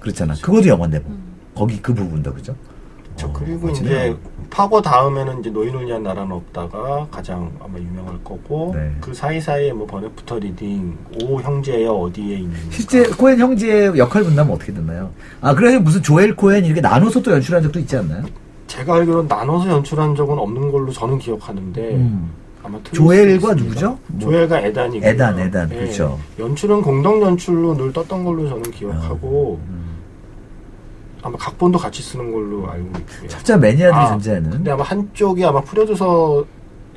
[0.00, 0.34] 그렇잖아.
[0.34, 1.16] 그것도 영화인데 뭐.
[1.54, 2.54] 거기 그 부분도 그죠?
[3.16, 3.94] 저 어, 그리고 멋지네요.
[4.12, 4.16] 이제
[4.48, 8.90] 파고 다음에는 이제 노인을 위한 나라는 없다가 가장 아마 유명할 거고 네.
[9.00, 14.54] 그 사이사이에 뭐 Burn After Reading 오 형제여 어디에 있는 실제 코엔 형제의 역할 분담은
[14.54, 15.10] 어떻게 됐나요?
[15.40, 18.24] 아 그래서 무슨 조엘 코엔 이렇게 나눠서 또 연출한 적도 있지 않나요?
[18.68, 22.30] 제가 알기로는 나눠서 연출한 적은 없는 걸로 저는 기억하는데 음.
[22.62, 23.54] 아마 조엘과.
[23.54, 23.98] 누구죠?
[24.06, 26.18] 뭐- 조엘과 에단이고 에단, 에단, 그렇죠.
[26.38, 29.89] 연출은 공동 연출로 늘 떴던 걸로 저는 기억하고 음.
[31.22, 33.28] 아마 각본도 같이 쓰는 걸로 알고 있고요.
[33.28, 36.44] 첩자 매니아들이 아, 존재하는 근데 아마 한쪽이 아마 프로듀서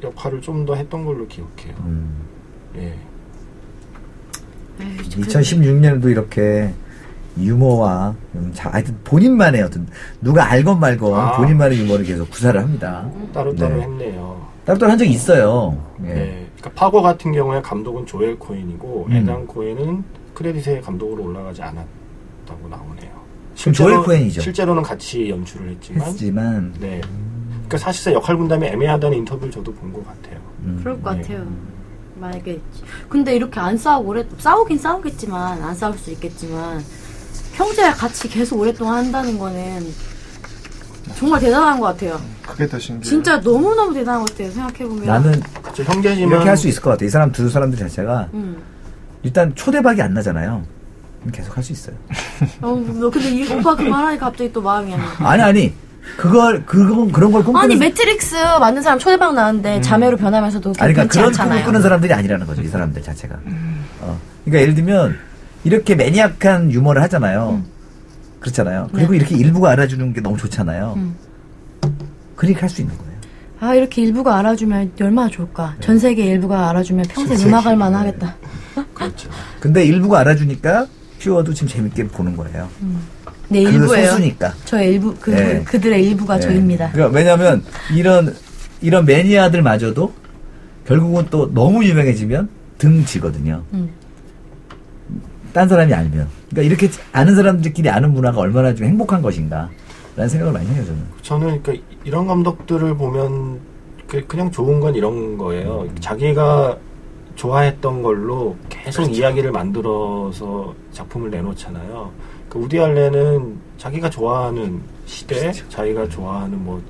[0.01, 1.73] 역할을 좀 더 했던 걸로 기억해요.
[1.85, 2.09] 음.
[2.77, 2.97] 예.
[4.81, 6.73] 에이, 그- 2016년에도 이렇게
[7.39, 9.87] 유머와 음, 자, 하여튼 본인만의 어떤
[10.21, 11.37] 누가 알건 말건 아.
[11.37, 13.09] 본인만의 유머를 계속 구사를 합니다.
[13.33, 13.81] 따로따로 네.
[13.81, 14.45] 했네요.
[14.65, 15.77] 따로따로 한 적이 있어요.
[16.05, 16.13] 예.
[16.13, 16.47] 네.
[16.57, 19.13] 그러니까 파고 같은 경우에 감독은 조엘 코엔이고 음.
[19.13, 20.03] 에단 코엔은
[20.33, 22.92] 크레딧에 감독으로 올라가지 않았다고 나오네요.
[23.71, 24.41] 조엘 코엔이죠.
[24.41, 27.01] 실제로는 같이 연출을 했지만 했지만 네.
[27.53, 30.39] 그러니까 사실상 역할 분담이 애매하다는 인터뷰를 저도 본 것 같아요.
[30.65, 31.21] 음, 그럴 것 네.
[31.21, 31.47] 같아요.
[32.19, 32.59] 만약에
[33.09, 36.83] 근데 이렇게 안 싸우고 오래 싸우긴 싸우겠지만 안 싸울 수 있겠지만
[37.53, 39.87] 형제랑 같이 계속 오랫동안 한다는 거는
[41.15, 42.19] 정말 대단한 것 같아요.
[42.47, 43.03] 그게 더 신기해요.
[43.03, 44.51] 진짜 너무 너무 대단한 것 같아요.
[44.51, 45.05] 생각해 보면.
[45.05, 45.41] 나는
[45.73, 47.05] 저 형제지만 이렇게 할 수 있을 것 같아.
[47.05, 48.57] 이 사람 두 사람들 자체가 음.
[49.23, 50.63] 일단 초대박이 안 나잖아요.
[51.31, 51.95] 계속 할 수 있어요.
[52.61, 55.29] 어, 너 근데 이 오빠 그 말하니까 갑자기 또 마음이 안 나.
[55.29, 55.73] 아니 아니
[56.17, 60.73] 그걸 그건 그런 걸 꿈꾸는 아니 매트릭스 만든 사람 초대박 나는데 자매로 변하면서도 음.
[60.79, 61.49] 아니, 그러니까 그런 않잖아요.
[61.51, 63.35] 꿈을 꾸는 사람들이 아니라는 거죠, 이 사람들 자체가.
[64.01, 64.19] 어.
[64.43, 65.17] 그러니까 예를 들면,
[65.63, 67.61] 이렇게 maniac한 유머를 하잖아요.
[68.41, 68.89] 그렇잖아요.
[68.93, 70.93] 그리고 이렇게 일부가 알아주는 게 너무 좋잖아요.
[70.97, 71.15] 음.
[72.35, 73.13] 그러니까 할 수 있는 거예요.
[73.61, 75.75] 아 이렇게 일부가 알아주면 얼마나 좋을까.
[75.79, 78.35] 전 세계 일부가 알아주면 평생 음악할 만하겠다.
[78.93, 79.29] 그렇죠.
[79.61, 80.87] 근데 일부가 알아주니까
[81.23, 82.67] 퓨어도 지금 재밌게 보는 거예요.
[83.49, 84.07] 네그 일부예요.
[84.11, 84.53] 소수니까.
[84.65, 85.63] 저의 일부 그 네.
[85.63, 86.41] 그들의 일부가 예.
[86.41, 86.91] 저입니다.
[86.91, 87.63] 그러니까 왜냐면,
[87.93, 88.35] 이런,
[88.81, 90.11] 이런 매니아들마저도
[90.85, 93.63] 결국은 또 너무 유명해지면 등지거든요.
[93.73, 93.89] 음.
[95.53, 96.27] 딴 사람이 알면.
[96.49, 99.69] 그러니까 이렇게 아는 사람들끼리 아는 문화가 얼마나 좀 행복한 것인가.
[100.15, 101.03] 라는 생각을 많이 해요, 저는.
[101.21, 103.59] 저는 그러니까 이런 감독들을 보면
[104.07, 105.87] 그- 그냥 좋은 건 이런 거예요.
[105.99, 106.77] 자기가
[107.35, 112.11] 좋아했던 걸로 계속 이야기를 만들어서 작품을 내놓잖아요.
[112.49, 116.81] 그 우디 알렌은 자기가 좋아하는 시대, 자기가 좋아하는 뭐,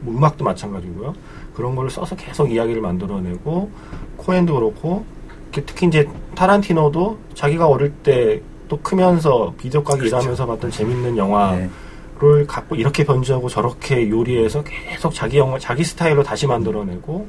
[0.00, 1.14] 뭐 음악도 마찬가지고요.
[1.54, 3.70] 그런 걸 써서 계속 이야기를 만들어내고
[4.16, 5.04] 코엔도 그렇고
[5.54, 11.54] 그 특히 이제 타란티노도 자기가 어릴 때 또 크면서 비디오 가게 일하면서 봤던 재밌는 영화
[11.56, 11.70] 네.
[12.20, 17.26] 를 갖고 이렇게 변주하고 저렇게 요리해서 계속 자기 영화, 자기 스타일로 다시 만들어내고,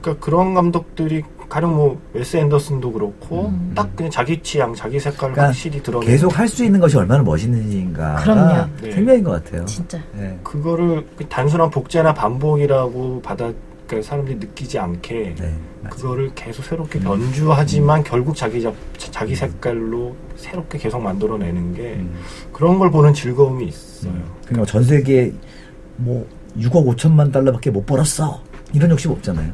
[0.00, 5.46] 그러니까 그런 감독들이 가령 뭐 웨스 앤더슨도 그렇고 딱 그냥 자기 취향, 자기 색깔을 그러니까
[5.46, 8.68] 확실히 드러내고 계속 할 수 있는 것이 얼마나 멋있는지인가가 그럼요.
[8.82, 8.90] 네.
[8.92, 9.64] 생명인 것 같아요.
[9.64, 9.98] 진짜.
[10.14, 10.38] 네.
[10.42, 13.50] 그거를 그 단순한 복제나 반복이라고 받아
[13.86, 15.54] 그러니까 사람들이 느끼지 않게 네.
[15.88, 22.14] 그거를 계속 새롭게 변주하지만 결국 자기 자, 자기 색깔로 새롭게 계속 만들어내는 게 음.
[22.52, 24.12] 그런 걸 보는 즐거움이 있어요.
[24.44, 25.32] 그러니까 전 세계에
[25.96, 26.26] 뭐
[26.58, 28.42] 6억 5천만 달러밖에 못 벌었어.
[28.74, 29.50] 이런 욕심 없잖아요.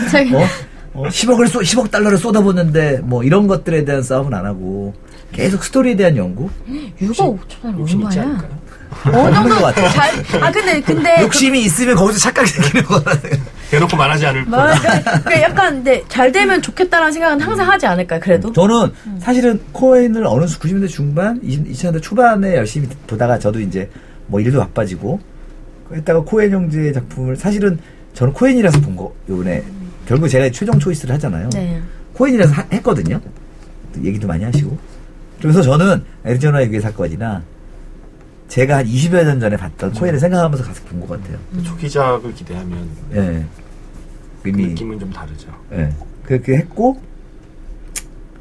[0.00, 0.44] 갑자기 어?
[0.92, 4.94] 어, 10억을 쏘, 10억 달러를 쏟아붓는데 뭐 이런 것들에 대한 싸움은 안 하고
[5.32, 6.50] 계속 스토리에 대한 연구
[7.00, 8.22] 6억 5천 원 얼마야?
[8.22, 8.60] 않을까요?
[9.04, 9.88] 어느 정도 것 같아요.
[9.90, 13.20] 잘, 아 근데 근데 욕심이 있으면 거기서 착각이 생기는 거라는
[13.70, 14.60] 대놓고 말하지 않을 그, 뿐.
[14.60, 18.18] 그, 그 약간 근데 잘 되면 좋겠다라는 생각은 항상 하지 않을까요?
[18.20, 23.88] 그래도 저는 사실은 코엔을 어느 수 90년대 중반, 2000년대 초반에 열심히 보다가 저도 이제
[24.26, 25.20] 뭐 일도 바빠지고
[25.92, 27.78] 했다가 코엔 형제의 작품을 사실은
[28.14, 29.62] 저는 코엔이라서 본 거, 요번에
[30.06, 31.48] 결국 제가 최종 초이스를 하잖아요.
[31.50, 31.80] 네.
[32.14, 33.20] 코엔이라서 하- 했거든요.
[34.02, 34.76] 얘기도 많이 하시고.
[35.40, 37.42] 그래서 저는 애리조나 유괴 사건이나
[38.48, 41.38] 제가 한 20여 년 전에 봤던 코엔을 생각하면서 가서 본 것 같아요.
[41.64, 43.44] 초기작을 기대하면 예.
[44.42, 45.48] 그 이미, 느낌은 좀 다르죠.
[45.72, 45.92] 예.
[46.24, 47.00] 그렇게 했고,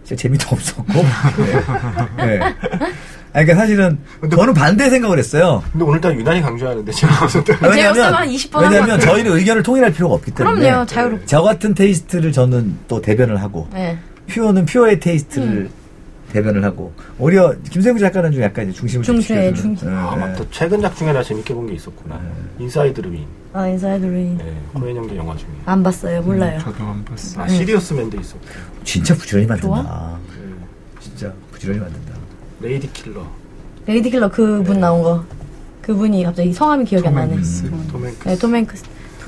[0.04, 0.94] 진짜 재미도 없었고.
[2.22, 2.26] 예.
[2.26, 2.40] 예.
[3.32, 3.98] 아니, 그러니까 사실은
[4.30, 5.64] 저는 반대 생각을 했어요.
[5.72, 9.12] 근데 오늘따라 유난히 강조하는데 제가 무슨 때 아, 제가 없으면 한 20번 한것 왜냐면 같아요.
[9.12, 10.60] 저희는 의견을 통일할 필요가 없기 때문에.
[10.60, 11.22] 그럼요 자유롭.
[11.28, 13.98] 저 같은 taste를 저는 또 대변을 하고, 네.
[14.28, 15.70] 퓨어는 퓨어의 taste를 음.
[16.32, 19.54] 대변을 하고, 오히려 김세국 작가는 좀 약간 이제 중심을 좀 중심에.
[19.54, 19.88] 중심.
[19.90, 20.20] 예, 아 예.
[20.20, 22.20] 맞다 최근 작 중에 나 재밌게 본 게 있었구나.
[22.60, 23.26] Inside Llewyn.
[23.52, 25.50] 아 Inside Llewyn 네, 코엔 형제 영화 중에.
[25.66, 26.58] 안 봤어요 몰라요.
[26.58, 27.44] 음, 저도 안 봤어요.
[27.44, 28.42] 아 Serious Man도 있었고.
[28.84, 29.68] 진짜 부지런히 만든다.
[29.84, 30.20] 좋아?
[30.32, 30.56] 그
[31.02, 32.14] 진짜 부지런히 만든다.
[32.62, 33.26] Lady Killer.
[33.86, 35.24] Lady Killer 그분 나온 거
[35.82, 37.34] 그분이 갑자기 성함이 기억이 안 나네.
[37.34, 37.66] 행크스.
[37.66, 38.14] 음.
[38.26, 38.38] 네.
[38.38, 38.56] 톰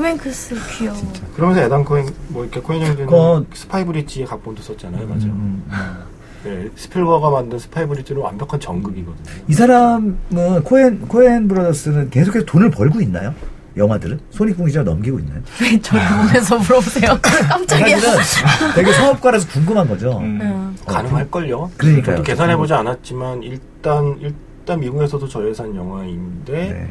[0.05, 0.97] 행크스 귀여워.
[1.35, 5.23] 그러면서 에단 코엔 뭐 이렇게 코엔 형제는 그건- Spy Bridge의 각본도 썼잖아요, 맞아요.
[5.25, 5.95] 음, 음.
[6.43, 9.15] 네, 스필버가 만든 Spy Bridge는 완벽한 정극이거든요.
[9.47, 13.33] 이 사람은 코엔 코엔 브라더스는 계속해서 돈을 벌고 있나요?
[13.77, 15.41] 영화들은 손익분기점 넘기고 있나요?
[15.61, 17.17] 왜 저를 보면서 물어보세요?
[17.21, 17.99] 깜짝이야.
[17.99, 20.17] 사실은 되게 사업가라서 궁금한 거죠.
[20.19, 20.39] 음.
[20.41, 20.75] 응.
[20.85, 21.71] 가능할걸요?
[21.77, 22.15] 그러니까요.
[22.17, 26.89] 저도 계산해보지 않았지만 일단 일단 미국에서도 저예산 영화인데 네.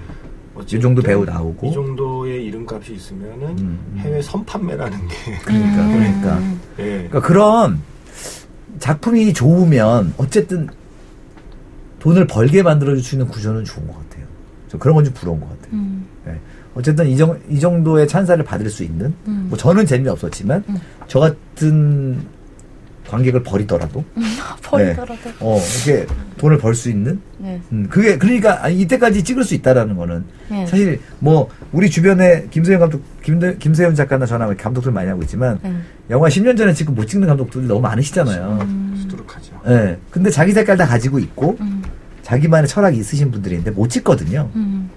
[0.72, 1.66] 이 정도 배우 나오고.
[1.68, 3.98] 이 정도의 이름값이 있으면은 음, 음.
[3.98, 5.14] 해외 선판매라는 게
[5.44, 5.92] 그러니까 음.
[5.92, 6.40] 그러니까
[6.78, 6.84] 예.
[7.08, 7.80] 그러니까 그런
[8.78, 10.68] 작품이 좋으면 어쨌든
[11.98, 14.24] 돈을 벌게 만들어줄 수 있는 구조는 좋은 것 같아요.
[14.68, 15.72] 저 그런 건 좀 부러운 것 같아요.
[16.72, 16.76] 음.
[16.76, 16.80] 예.
[16.80, 19.46] 어쨌든 이, 정, 이 정도의 찬사를 받을 수 있는 음.
[19.48, 20.64] 뭐 저는 재미없었지만
[21.08, 22.20] 저 같은
[23.08, 24.04] 관객을 버리더라도
[24.62, 25.14] 버리더라도.
[25.40, 26.06] 어 이렇게
[26.36, 27.60] 돈을 벌 수 있는 네.
[27.72, 30.64] 음, 그게 그러니까 아니, 이때까지 찍을 수 있다라는 거는 네.
[30.66, 35.74] 사실 뭐 우리 주변에 김세현 감독 김 김세현 작가나 저나 감독들 많이 하고 있지만 네.
[36.10, 38.94] 영화 10년 전에 찍고 못 찍는 감독들이 너무 많으시잖아요.
[39.02, 39.60] 수두룩하죠.
[39.66, 39.98] 예.
[40.10, 41.82] 근데 자기 색깔 다 가지고 있고 음.
[42.22, 44.48] 자기만의 철학이 있으신 분들인데 못 찍거든요.
[44.54, 44.88] 음.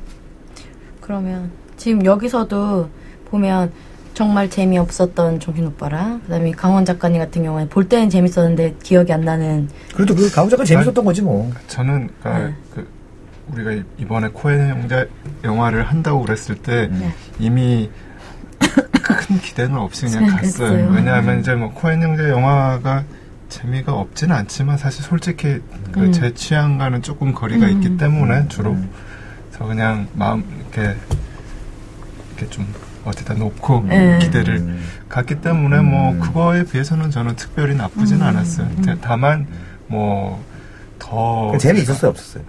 [1.01, 1.49] 그러면
[1.83, 2.89] 지금 여기서도
[3.25, 3.69] 보면
[4.13, 9.67] 정말 재미없었던 정신 오빠랑 그다음에 강원 작가님 같은 경우에 볼 때는 재밌었는데 기억이 안 나는
[9.93, 11.51] 그래도 그 가훈 작가 재밌었던 거지 뭐.
[11.67, 12.55] 저는 그러니까 네.
[12.73, 12.87] 그
[13.51, 15.09] 우리가 이- 이번에 코엔 형제
[15.43, 16.99] 영화를 한다고 그랬을 때 음.
[17.01, 17.13] 네.
[17.37, 17.89] 이미
[18.59, 20.37] 큰 기대는 없이 그냥.
[20.37, 20.89] 갔어요.
[20.95, 23.03] 왜냐하면 이제 뭐 코엔 형제 영화가
[23.49, 25.59] 재미가 없지는 않지만 사실 솔직히
[25.91, 26.11] 그 음.
[26.13, 27.71] 제 취향과는 조금 거리가 음.
[27.73, 28.89] 있기 때문에 주로 음.
[29.49, 30.95] 그래서 그냥 마음 이렇게
[32.43, 32.67] 이렇게 좀
[33.05, 34.19] 어디다 놓고 네.
[34.19, 34.83] 기대를 음.
[35.09, 36.19] 갔기 때문에 뭐 음.
[36.19, 38.23] 그거에 비해서는 저는 특별히 나쁘진 음.
[38.23, 38.67] 않았어요.
[38.67, 38.99] 음.
[39.01, 39.47] 다만
[39.87, 42.43] 뭐더 그 재미 있었어요, 없었어요?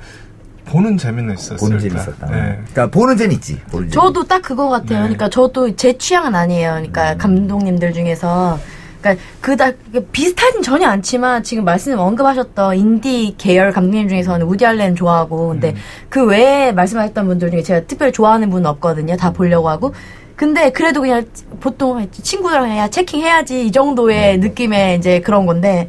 [0.66, 1.59] 보는 재미는 있었어요.
[1.59, 1.95] 보는 재미.
[1.95, 2.26] 있었다.
[2.26, 2.59] 네.
[2.72, 3.61] 그러니까 보는 재미 있지.
[3.70, 3.92] 보는 재미.
[3.92, 5.01] 저도 딱 그거 같아요.
[5.01, 5.03] 네.
[5.03, 6.70] 그러니까 저도 제 취향은 아니에요.
[6.72, 7.18] 그러니까 음.
[7.18, 8.59] 감독님들 중에서
[9.05, 9.70] 그러니까 그다
[10.12, 15.74] 비슷하진 전혀 않지만 지금 말씀 언급하셨던 인디 계열 감독님 중에서는 우디 알렌 좋아하고 근데 음.
[16.09, 19.16] 그 외에 말씀하셨던 분들 중에 제가 특별히 좋아하는 분은 없거든요.
[19.16, 19.92] 다 보려고 하고.
[20.36, 21.24] 근데 그래도 그냥
[21.61, 25.88] 보통 친구들랑 해야 체킹해야지 이 정도의 느낌의 이제 그런 건데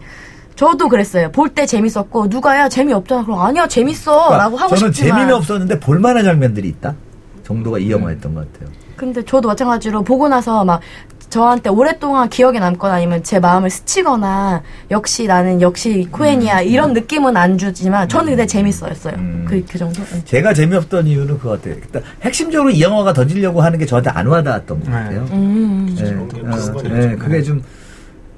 [0.55, 1.31] 저도 그랬어요.
[1.31, 3.23] 볼 때 재밌었고 누가 야 재미없잖아.
[3.23, 6.93] 그럼 아니야 재밌어라고 그러니까 하고 저는 싶지만 재미는 없었는데 볼만한 장면들이 있다.
[7.43, 8.69] 정도가 이 영화였던 것 같아요.
[8.95, 10.79] 근데 저도 마찬가지로 보고 나서 막
[11.35, 17.57] 저한테 오랫동안 기억에 남거나 아니면 제 마음을 스치거나 역시 나는 역시 코엔이야 이런 느낌은 안
[17.57, 19.15] 주지만 저는 근데 재밌어였어요.
[19.17, 19.45] 음.
[19.45, 20.01] 그, 그 정도?
[20.13, 20.21] 응.
[20.23, 21.73] 제가 재미없던 이유는 그거 같아요.
[21.73, 24.91] 일단 핵심적으로 이 영화가 던지려고 하는 게 저한테 안 와닿았던 것 네.
[24.93, 25.27] 같아요.
[25.33, 25.93] 음.
[25.97, 26.95] 네, 어, 무슨 말이죠?
[26.95, 27.61] 네, 그게 좀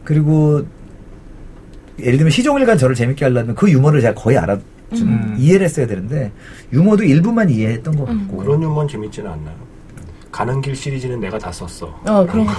[0.03, 0.65] 그리고
[1.99, 4.57] 예를 들면 시종일관 저를 재밌게 하려면 그 유머를 제가 거의 알아
[4.95, 5.35] 좀 음.
[5.37, 6.31] 이해를 했어야 되는데
[6.73, 8.21] 유머도 일부만 이해했던 것 음.
[8.21, 9.66] 같고 그런 유머는 재밌지는 않나요?
[10.37, 11.87] 가는 길 시리즈는 내가 다 썼어.
[12.05, 12.53] 어, 그런 거.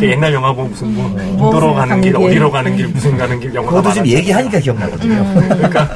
[0.00, 2.30] 옛날 영화 보면 무슨 뭐뭐 인도로 가는 길, 가는 길.
[2.30, 4.08] 어디로 가는 길, 무슨 가는 길 영화가 그것도 지금.
[4.08, 5.12] 얘기하니까 기억나거든요.
[5.12, 5.34] 음.
[5.46, 5.88] 그러니까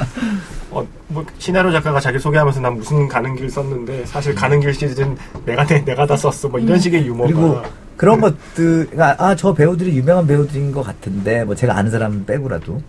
[0.69, 5.17] 어, 뭐 시나리오 작가가 자기 소개하면서 난 무슨 가는 길 썼는데 사실 가는 길 시리즈는
[5.43, 6.49] 내가 내, 내가 다 썼어.
[6.49, 7.61] 뭐 이런 식의 유머가 그리고
[7.97, 12.81] 그런 것들, 아, 저 배우들이 유명한 배우들인 것 같은데, 뭐 제가 아는 사람 빼고라도,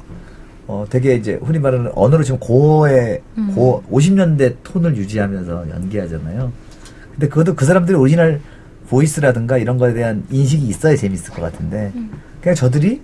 [0.67, 3.53] 어, 되게 이제 흔히 말하는 언어로 지금 고어의, 음.
[3.55, 6.53] 고, 50년대 톤을 유지하면서 연기하잖아요.
[7.13, 8.41] 근데 그것도 그 사람들의 original
[8.89, 12.11] voice라든가 이런 거에 대한 인식이 있어야 재밌을 것 같은데, 음.
[12.41, 13.01] 그냥 저들이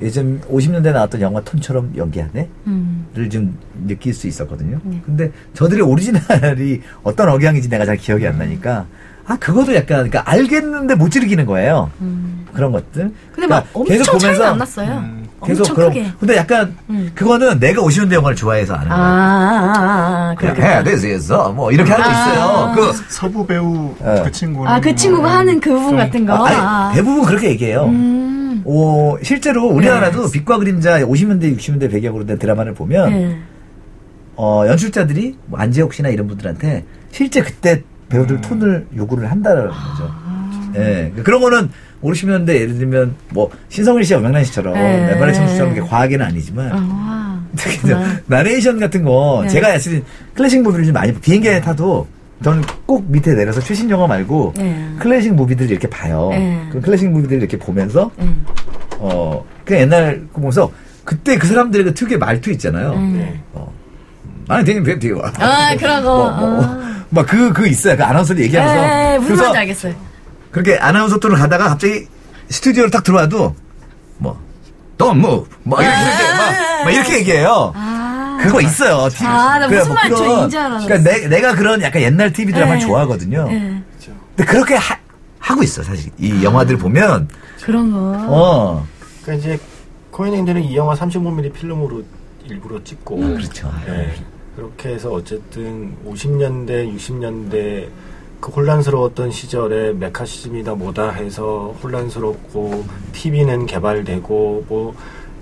[0.00, 2.48] 예전 50년대 나왔던 영화 톤처럼 연기하네?
[2.66, 3.06] 음.
[3.14, 4.78] 를좀 느낄 수 있었거든요.
[4.84, 5.02] 네.
[5.04, 8.86] 근데 저들의 오리지널이 어떤 억양인지 내가 잘 기억이 안 나니까
[9.26, 11.90] 아 그것도 약간 그러니까 알겠는데 못 즐기는 거예요.
[12.00, 12.46] 음.
[12.52, 13.12] 그런 것들.
[13.32, 14.98] 근데 막 그러니까 계속 엄청 차이는 보면서 안 났어요.
[14.98, 15.88] 음, 계속 그런.
[15.90, 16.12] 크게.
[16.18, 17.10] 근데 약간 음.
[17.14, 19.04] 그거는 내가 50년대 영화를 좋아해서 아는 아, 거야.
[19.06, 20.56] 아, 아, 아, 그냥.
[20.56, 22.12] 해야 돼서 뭐 이렇게 하는 거 아.
[22.12, 22.72] 있어요.
[22.74, 24.22] 그 서부 배우 네.
[24.24, 26.34] 그 친구는 아, 그 친구가 뭐 하는 그 부분 좀 같은 거.
[26.44, 26.92] 아니, 아.
[26.94, 27.84] 대부분 그렇게 얘기해요.
[27.84, 28.62] 음.
[28.64, 30.32] 오, 실제로 우리나라도 네.
[30.32, 33.38] 빛과 그림자 50년대 60년대 배경으로 된 드라마를 보면 네.
[34.36, 38.40] 어, 연출자들이 뭐 안재욱 씨나 이런 분들한테 실제 그때 배우들 음.
[38.40, 40.10] 톤을 요구를 한다는 거죠.
[40.10, 40.72] 아.
[40.76, 41.12] 예.
[41.24, 41.70] 그런 거는
[42.00, 45.06] 5, 60년대 예를 들면 뭐 신성일 씨와 명란 씨처럼 네.
[45.08, 47.96] 맨발의 청수처럼 그렇게 과하게는 아니지만 아, 특히 이제.
[48.26, 49.48] 나레이션 같은 거 네.
[49.48, 52.06] 제가 사실 클래식 무비를 좀 많이 비행기에 타도
[52.44, 54.88] 저는 꼭 밑에 내려서 최신 영화 말고 네.
[55.00, 56.28] 클래식 무비들 이렇게 봐요.
[56.30, 56.68] 네.
[56.70, 58.44] 그 클래식 무비들 이렇게 보면서 음.
[58.98, 60.70] 어 그냥 옛날 거 보면서
[61.04, 62.92] 그때 그 사람들의 그 특유의 말투 있잖아요.
[62.92, 63.14] 음.
[63.18, 63.40] 네.
[63.54, 63.72] 어.
[64.46, 65.20] 아니 되게 뵙디요.
[65.38, 66.30] 아, 그런 거.
[66.30, 67.04] 아.
[67.10, 67.96] 막그 그 있어요.
[67.96, 69.14] 그 아나운서들 얘기하면서.
[69.14, 69.94] 에, 무슨 말인지 알겠어요.
[70.50, 72.06] 그렇게 아나운서 톤을 가다가 갑자기
[72.48, 73.54] 스튜디오로 딱 들어와도
[74.18, 74.40] 뭐
[74.96, 77.72] don't move 뭐 이렇게 막, 막 이렇게 얘기해요.
[77.74, 78.38] 아.
[78.40, 79.08] 그거 있어요.
[79.26, 80.86] 아, 나 그래, 무슨 말인지 그런- 줄 알았어.
[80.86, 82.86] 그러니까 내, 내가 그런 약간 옛날 TV 드라마 를 네.
[82.86, 83.48] 좋아하거든요.
[83.48, 83.82] 네.
[84.36, 84.96] 근데 그렇게 하,
[85.40, 87.28] 하고 있어 사실 이 영화들 보면
[87.62, 87.98] 그런 거.
[88.28, 88.86] 어
[89.22, 89.60] 그러니까 이제
[90.12, 92.04] 코엔행들은 이 영화 35mm 필름으로
[92.44, 93.72] 일부러 찍고 그렇죠.
[93.86, 94.14] 네.
[94.54, 97.88] 그렇게 해서 어쨌든 50년대, 60년대
[98.40, 104.94] 그 혼란스러웠던 시절에 메카시즘이다 뭐다 해서 혼란스럽고 TV는 개발되고 뭐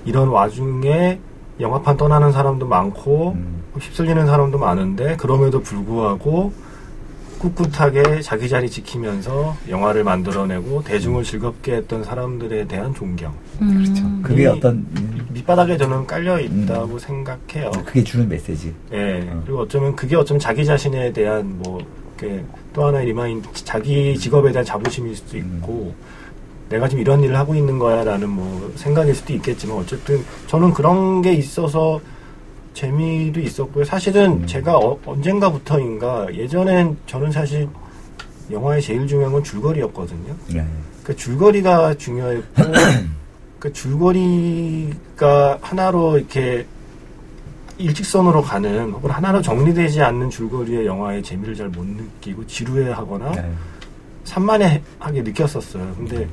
[0.04, 1.18] 이런 와중에
[1.60, 3.62] 영화판 떠나는 사람도 많고 음.
[3.78, 6.52] 휩쓸리는 사람도 많은데 그럼에도 불구하고
[7.38, 13.34] 꿋꿋하게 자기 자리 지키면서 영화를 만들어내고 대중을 즐겁게 했던 사람들에 대한 존경.
[13.60, 13.74] 음.
[13.84, 14.04] 그렇죠.
[14.22, 16.98] 그게 이- 어떤 음, 밑바닥에 저는 깔려 있다고 음.
[16.98, 17.70] 생각해요.
[17.84, 18.74] 그게 주는 메시지.
[18.92, 19.28] 예.
[19.30, 19.42] 어.
[19.44, 21.78] 그리고 어쩌면 그게 어쩌면 자기 자신에 대한 뭐
[22.18, 22.42] 이렇게
[22.76, 25.94] 또 하나의 remind, 자기 직업에 대한 자부심일 수도 있고,
[26.68, 31.32] 내가 지금 이런 일을 하고 있는 거야라는 뭐 생각일 수도 있겠지만, 어쨌든 저는 그런 게
[31.32, 31.98] 있어서
[32.74, 33.82] 재미도 있었고요.
[33.86, 34.46] 사실은 음.
[34.46, 37.66] 제가 어- 언젠가부터인가, 예전엔 저는 사실
[38.50, 40.34] 영화의 제일 중요한 건 줄거리였거든요.
[40.48, 40.66] 네.
[41.02, 42.62] 그 줄거리가 중요했고
[43.58, 46.66] 그 줄거리가 하나로 이렇게
[47.78, 53.52] 일직선으로 가는 혹은 하나로 정리되지 않는 줄거리의 영화의 재미를 잘 못 느끼고 지루해하거나 네.
[54.24, 55.94] 산만하게 느꼈었어요.
[55.96, 56.28] 근데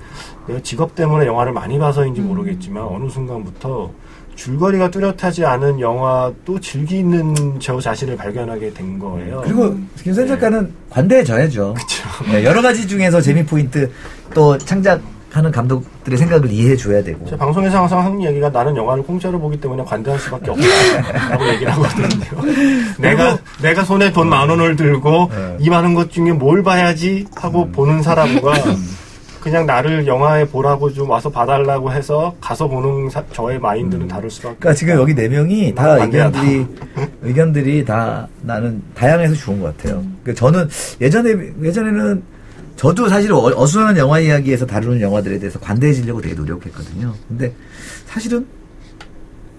[0.48, 2.28] 내가 직업 때문에 영화를 많이 봐서인지 음.
[2.28, 3.92] 모르겠지만 어느 순간부터
[4.36, 9.42] 줄거리가 뚜렷하지 않은 영화도 즐기는 저 자신을 발견하게 된 거예요.
[9.44, 11.76] 그리고 김선 작가는 관대해져야죠.
[11.76, 12.04] 그쵸.
[12.32, 13.92] 네, 여러 가지 중에서 재미 포인트
[14.34, 15.02] 또 창작
[15.34, 17.26] 하는 감독들의 생각을 이해해 줘야 되고.
[17.26, 22.54] 제 방송에서 항상 하는 얘기가 나는 영화를 공짜로 보기 때문에 관대할 수밖에 없다라고 얘기를 하거든요.
[23.00, 25.58] 내가 내가 손에 돈 만 원을 들고 네.
[25.60, 28.54] 이 많은 것 중에 뭘 봐야지 하고 보는 사람과
[29.42, 34.56] 그냥 나를 영화에 보라고 좀 와서 봐달라고 해서 가서 보는 사- 저의 마인드는 다를 수밖에.
[34.60, 36.40] 그러니까 지금 여기 네 명이 다 관대하다.
[36.40, 36.68] 의견들이
[37.24, 40.02] 의견들이 다 나는 다양해서 좋은 것 같아요.
[40.24, 40.70] 그러니까 저는
[41.02, 41.32] 예전에
[41.62, 42.24] 예전에는
[42.76, 47.14] 저도 사실 어- 어수선한 영화 이야기에서 다루는 영화들에 대해서 관대해지려고 되게 노력했거든요.
[47.28, 47.54] 근데
[48.06, 48.46] 사실은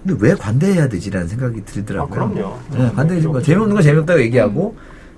[0.05, 2.29] 근데 왜 관대해야 되지라는 생각이 아, 들더라고요.
[2.31, 2.59] 그럼요.
[2.77, 4.75] 네, 관대해진 거 재미없는 거 재미없다고 얘기하고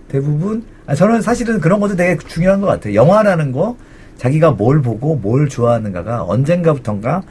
[0.08, 2.94] 대부분 아, 저는 사실은 그런 것도 되게 중요한 것 같아요.
[2.94, 3.76] 영화라는 거
[4.18, 7.24] 자기가 뭘 보고 뭘 좋아하는가가 언젠가부턴가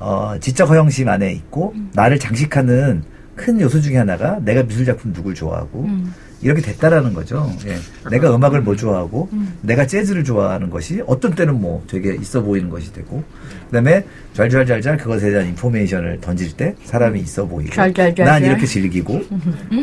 [0.00, 3.04] 어, 지적 허영심 안에 있고 나를 장식하는
[3.36, 6.12] 큰 요소 중에 하나가 내가 미술 작품 누굴 좋아하고 음.
[6.46, 7.52] 이렇게 됐다라는 거죠.
[7.66, 7.76] 예.
[8.08, 9.28] 내가 음악을 뭐 좋아하고
[9.62, 13.24] 내가 재즈를 좋아하는 것이 어떤 때는 뭐 되게 있어 보이는 것이 되고
[13.66, 18.24] 그다음에 잘잘잘잘 그것에 대한 인포메이션을 던질 때 사람이 있어 보이고 잘잘잘잘.
[18.24, 19.20] 난 이렇게 즐기고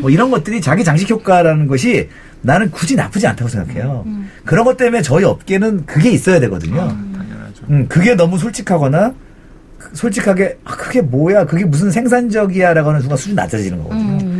[0.00, 2.08] 뭐 이런 것들이 자기 장식 효과라는 것이
[2.40, 4.06] 나는 굳이 나쁘지 않다고 생각해요.
[4.46, 6.76] 그런 것 때문에 저희 업계는 그게 있어야 되거든요.
[6.88, 7.64] 당연하죠.
[7.68, 9.12] 음, 그게 너무 솔직하거나
[9.78, 14.33] 그- 솔직하게 아, 그게 뭐야 그게 무슨 생산적이야라고 하는 순간 수준 낮아지는 거거든요.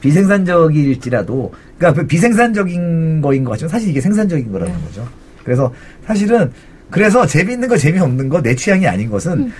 [0.00, 0.02] 음.
[0.02, 4.80] 비생산적일지라도 그러니까 그 비생산적인 거인 것 같지만 사실 이게 생산적인 거라는 네.
[4.86, 5.06] 거죠.
[5.44, 5.72] 그래서
[6.06, 6.50] 사실은
[6.90, 9.52] 그래서 재미있는 거 재미없는 거 내 취향이 아닌 것은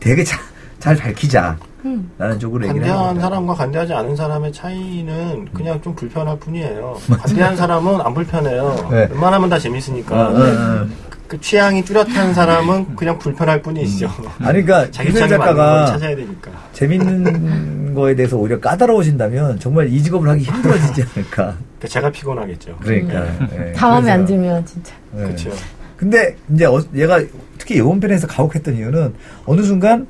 [0.00, 0.38] 되게 자-
[0.78, 2.10] 잘 밝히자 음.
[2.18, 3.28] 라는 쪽으로 얘기를 관대한 합니다.
[3.28, 6.96] 사람과 관대하지 않은 사람의 차이는 그냥 좀 불편할 뿐이에요.
[7.18, 8.88] 관대한 사람은 안 불편해요.
[8.90, 9.08] 네.
[9.10, 10.14] 웬만하면 다 재밌으니까.
[10.14, 10.40] 어, 어,
[10.82, 10.86] 어.
[11.28, 14.08] 그 취향이 뚜렷한 사람은 그냥 불편할 뿐이죠.
[14.38, 16.50] 아니 그러니까 자기 작가가 찾아야 되니까.
[16.72, 21.56] 재밌는 거에 대해서 오히려 까다로워진다면 정말 이 직업을 하기 힘들어지지 않을까.
[21.88, 22.76] 제가 피곤하겠죠.
[22.80, 23.26] 그러니까
[23.58, 24.94] 예, 다 마음에 안 들면 진짜.
[25.16, 25.22] 예.
[25.22, 25.50] 그렇죠.
[25.96, 27.20] 근데 이제 어- 얘가
[27.58, 29.14] 특히 이번 편에서 가혹했던 이유는
[29.46, 30.06] 어느 순간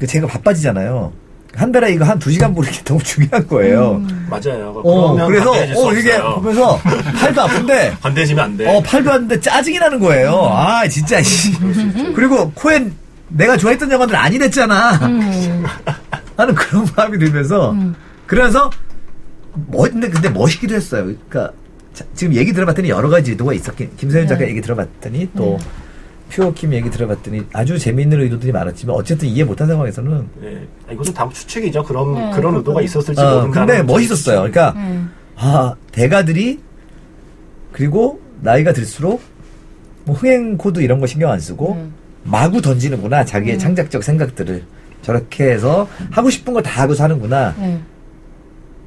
[0.00, 1.12] 그 제가 바빠지잖아요.
[1.54, 3.96] 한 달에 이거 한 두 시간 보는 게 너무 중요한 거예요.
[3.96, 4.26] 음.
[4.30, 4.72] 맞아요.
[4.84, 6.34] 어, 그래서 어 이게 없어요.
[6.36, 6.78] 보면서
[7.18, 8.68] 팔도 아픈데 관대해지면 안 돼.
[8.74, 10.48] 어 팔도 아픈데 짜증이 나는 거예요.
[10.50, 11.20] 아 진짜.
[11.22, 11.52] 씨.
[12.14, 12.94] 그리고 코엔
[13.28, 14.92] 내가 좋아했던 영화들 아니랬잖아.
[15.06, 15.64] 음.
[16.40, 17.94] 하는 그런 마음이 들면서 음.
[18.26, 18.70] 그래서
[19.68, 21.04] 멋 근데 근데 멋있기도 했어요.
[21.04, 21.52] 그러니까
[21.92, 23.90] 자, 지금 얘기 들어봤더니 여러 가지 의도가 있었긴.
[23.96, 24.50] 김세윤 작가 네.
[24.50, 25.66] 얘기 들어봤더니 또 네.
[26.30, 30.68] 퓨어킴 얘기 들어봤더니 아주 재미있는 의도들이 많았지만 어쨌든 이해 못한 상황에서는 네.
[30.92, 31.82] 이것도 다 추측이죠.
[31.84, 32.84] 그런 네, 그런 의도가 그렇군요.
[32.84, 33.66] 있었을지 어, 모른다.
[33.66, 34.36] 근데 멋있었어요.
[34.38, 35.10] 그러니까 음.
[35.36, 36.60] 아 대가들이
[37.72, 39.20] 그리고 나이가 들수록
[40.04, 41.92] 뭐 흥행 코드 이런 거 신경 안 쓰고 음.
[42.22, 44.62] 마구 던지는구나 자기의 창작적 생각들을
[45.02, 47.54] 저렇게 해서 하고 싶은 거다 하고 사는구나.
[47.58, 47.80] 네.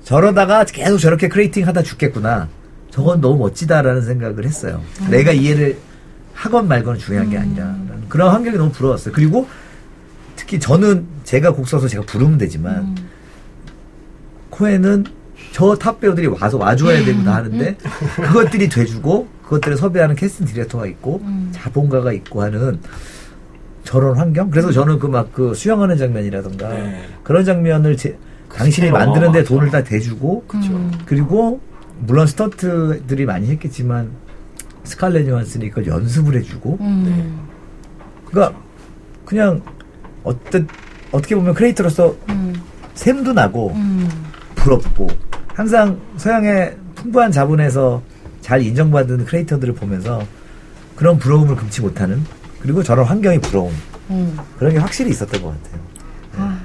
[0.03, 2.49] 저러다가 계속 저렇게 creating 하다 죽겠구나.
[2.91, 4.81] 저건 너무 멋지다라는 생각을 했어요.
[5.09, 5.77] 내가 이해를
[6.33, 7.65] 하건 말건 중요한 게 아니라.
[7.65, 9.13] 라는 그런 환경이 너무 부러웠어요.
[9.13, 9.47] 그리고
[10.35, 12.95] 특히 저는 제가 곡 써서 제가 부르면 되지만 음.
[14.49, 15.05] 코엔은
[15.53, 17.75] 저 top 배우들이 와서 와줘야 되고 다 하는데
[18.15, 21.49] 그것들이 돼주고 그것들을 섭외하는 casting director가 있고 음.
[21.53, 22.79] 자본가가 있고 하는
[23.93, 26.99] 저런 환경 그래서 저는 그막그 수영하는 장면이라던가 네.
[27.21, 28.17] 그런 장면을 제,
[28.49, 29.43] 당신이 스케일 만드는데.
[29.43, 30.91] 돈을 다 대주고 음.
[31.05, 31.61] 그리고
[31.99, 34.09] 물론 스턴트들이 많이 했겠지만
[34.83, 37.47] 스칼렛 요한슨이 그걸 연습을 해주고 음.
[38.25, 38.59] 그러니까
[39.25, 39.61] 그냥
[40.23, 40.67] 어떤
[41.11, 42.51] 어떻게 보면 크리에이터로서 음.
[42.95, 44.09] 샘도 나고 음.
[44.55, 45.05] 부럽고
[45.49, 48.01] 항상 서양의 풍부한 자본에서
[48.41, 50.23] 잘 인정받은 크리에이터들을 보면서
[50.95, 52.23] 그런 부러움을 금치 못하는
[52.63, 53.71] 그리고 저런 환경이 부러움
[54.09, 54.37] 음.
[54.57, 55.81] 그런 게 확실히 있었던 것 같아요.
[56.37, 56.57] 아,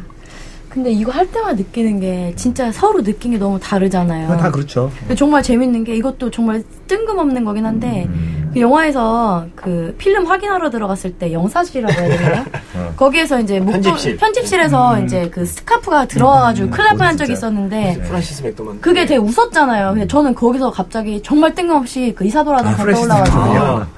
[0.68, 4.28] 근데 이거 할 때만 느끼는 게 진짜 서로 느낀 게 너무 다르잖아요.
[4.38, 4.90] 다 그렇죠.
[5.01, 8.51] 근데 정말 재밌는 게 이것도 정말 뜬금없는 거긴 한데 음.
[8.55, 12.44] 그 영화에서 그 필름 확인하러 들어갔을 때 영사실이라고 해야 되나요?
[12.76, 12.92] 어.
[12.96, 14.16] 거기에서 이제 목도 편집실.
[14.18, 17.16] 편집실에서 이제 그 스카프가 들어와가지고 음, 뻔한 진짜.
[17.24, 18.03] 적이 있었는데 네.
[18.03, 18.80] 프란시스 맥도만.
[18.80, 19.90] 그게 되게 웃었잖아요.
[19.94, 23.97] 근데 저는 거기서 갑자기 정말 뜬금없이 그 이사도라던 건 프레시드 떠올라가지고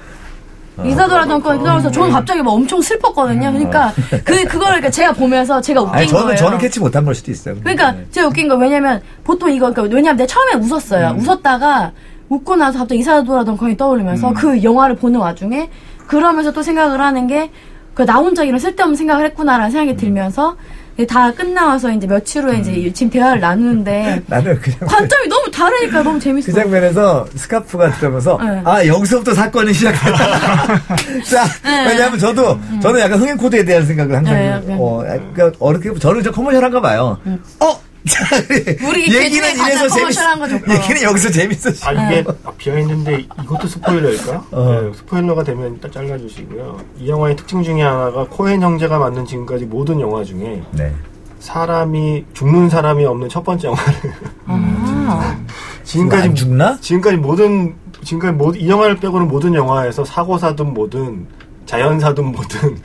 [0.81, 3.51] 아, 이사도라던 건 떠올라서 저는 갑자기 막 엄청 슬펐거든요.
[3.51, 3.91] 그러니까
[4.25, 6.37] 그 그거를 그러니까 제가 보면서 제가 웃긴 아니 저는 거예요.
[6.37, 7.55] 저는 캐치 못한 걸 수도 있어요.
[7.61, 8.05] 그러니까 네.
[8.11, 11.15] 제가 웃긴 거 왜냐면 보통 이거 그러니까 왜냐면 내가 처음에 웃었어요.
[11.19, 11.91] 웃었다가
[12.29, 15.69] 웃고 나서 갑자기 이사도라던 건이 떠오르면서 그 영화를 보는 와중에
[16.07, 17.49] 그러면서 또 생각을 하는 게
[17.93, 20.55] 그 나 혼자 이런 쓸데없는 생각을 했구나라는 생각이 들면서
[21.05, 26.17] 다 끝나와서 이제 며칠 후에 이제 지금 대화를 나누는데 나는 그냥 관점이 너무 다르니까 너무
[26.17, 26.51] 그 재밌어.
[26.51, 28.61] 장면에서 스카프가 들어오면서 네.
[28.65, 30.17] 아 여기서부터 사건이 시작됐다.
[31.29, 31.45] 자
[31.87, 34.77] 왜냐하면 저도 저는 약간 흥행 코드에 대한 생각을 항상 네, 네.
[34.79, 37.17] 어 그러니까 어렵게 저는 저 커머셜한가 봐요.
[37.59, 37.90] 어.
[38.07, 38.23] 자,
[38.89, 39.99] 우리 얘기는 이래서 재밌.
[39.99, 40.73] 커머셜한 거 좋고.
[40.73, 41.69] 얘기는 여기서 재밌어.
[41.87, 42.23] 아 이게
[42.57, 44.43] 비어 있는데 이것도 스포일러일까요?
[44.51, 44.81] 어.
[44.81, 46.79] 네, 스포일러가 되면 일단 잘라주시고요.
[46.99, 50.93] 이 영화의 특징 중에 하나가 코엔 형제가 만든 지금까지 모든 영화 중에 네.
[51.39, 53.93] 사람이 죽는 사람이 없는 첫 번째 영화를
[54.47, 55.39] 아,
[55.83, 56.77] 지금까지 안 죽나?
[56.81, 61.27] 지금까지 모든 지금까지 모든 이 영화를 빼고는 모든 영화에서 사고사든 뭐든
[61.65, 62.77] 자연사든 뭐든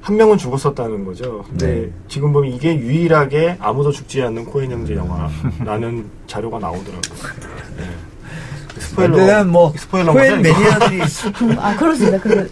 [0.00, 1.44] 한 명은 죽었었다는 거죠.
[1.48, 1.90] 근데 네.
[2.08, 7.00] 지금 보면 이게 유일하게 아무도 죽지 않는 코엔 형제 영화라는 자료가 나오더라고요.
[7.76, 7.84] 네.
[8.80, 10.40] 스포일러 일단 뭐 스포일러 코엔?
[10.42, 11.00] 매니아들이
[11.58, 12.18] 아 그렇습니다.
[12.18, 12.50] 그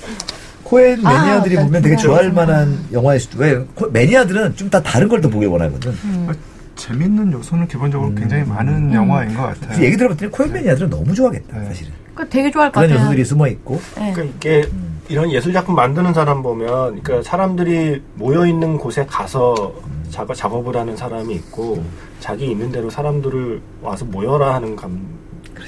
[0.64, 1.66] 코엔 아, 매니아들이 맞다.
[1.66, 2.02] 보면 되게 네.
[2.02, 5.92] 좋아할 만한 영화일 수도 왜 코- 매니아들은 좀 다 다른 걸 더 보길 원하거든.
[6.04, 6.28] 음.
[6.76, 9.76] 재밌는 요소는 기본적으로 굉장히 많은 영화인 것 같아요.
[9.78, 11.66] 그 얘기 들어봤더니 코엔 매니아들은 너무 좋아하겠다 네.
[11.68, 11.92] 사실은.
[12.14, 13.04] 그 되게 좋아할 것 그런 같아요.
[13.06, 13.80] 요소들이 숨어 있고.
[13.96, 14.12] 네.
[14.12, 14.68] 그러니까 이게
[15.08, 19.72] 이런 예술 작품 만드는 사람 보면, 그러니까 사람들이 모여 있는 곳에 가서
[20.10, 21.82] 작업, 작업을 하는 사람이 있고,
[22.20, 25.00] 자기 있는 대로 사람들을 와서 모여라 하는 감,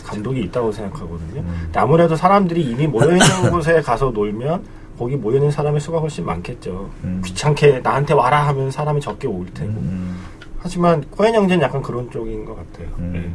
[0.05, 1.43] 감독이 있다고 생각하거든요.
[1.43, 3.19] 근데 아무래도 사람들이 이미 모여 있는
[3.51, 4.65] 곳에 가서 놀면
[4.99, 6.91] 거기 모여 있는 사람의 수가 훨씬 많겠죠.
[7.05, 7.23] 음.
[7.25, 9.71] 귀찮게 나한테 와라 하면 사람이 적게 올 테고.
[9.71, 10.19] 음,
[10.59, 12.89] 하지만 코엔 형제는 약간 그런 쪽인 것 같아요.
[12.99, 13.13] 음.
[13.15, 13.35] 네.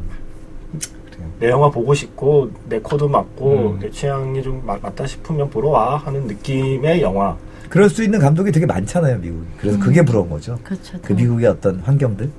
[1.15, 1.31] 그래요.
[1.39, 3.79] 내 영화 보고 싶고 내 코드 맞고 음.
[3.79, 7.35] 내 취향이 좀 맞, 맞다 싶으면 보러 와 하는 느낌의 영화.
[7.69, 9.45] 그럴 수 있는 감독이 되게 많잖아요 미국.
[9.57, 10.57] 그래서 그게 부러운 거죠.
[10.63, 10.97] 그렇죠.
[11.01, 12.29] 그 미국의 어떤 환경들.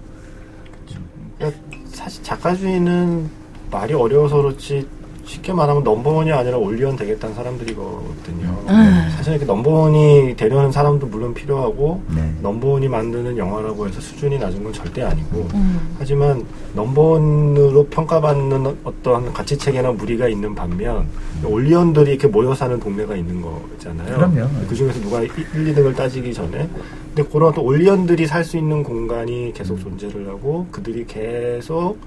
[1.39, 3.29] 그러니까 사실 작가주의는
[3.71, 4.87] 말이 어려워서 그렇지
[5.27, 8.65] 쉽게 말하면 number one이 아니라 only one 되겠다는 사람들이거든요.
[8.69, 9.09] 음.
[9.17, 12.33] 사실 이렇게 number one이 되려는 사람도 물론 필요하고 네.
[12.43, 15.97] number one이 만드는 영화라고 해서 수준이 낮은 건 절대 아니고 음.
[15.99, 21.07] 하지만 넘버원으로 평가받는 어떠한 가치 체계나 무리가 있는 반면
[21.45, 24.17] 올리언들이 이렇게 모여 사는 동네가 있는 거잖아요.
[24.17, 24.49] 그럼요.
[24.69, 26.69] 그 중에서 누가 1, 2등을 따지기 전에
[27.15, 31.99] 근데 그런 또 올리언들이 살 수 있는 공간이 계속 존재를 하고 그들이 계속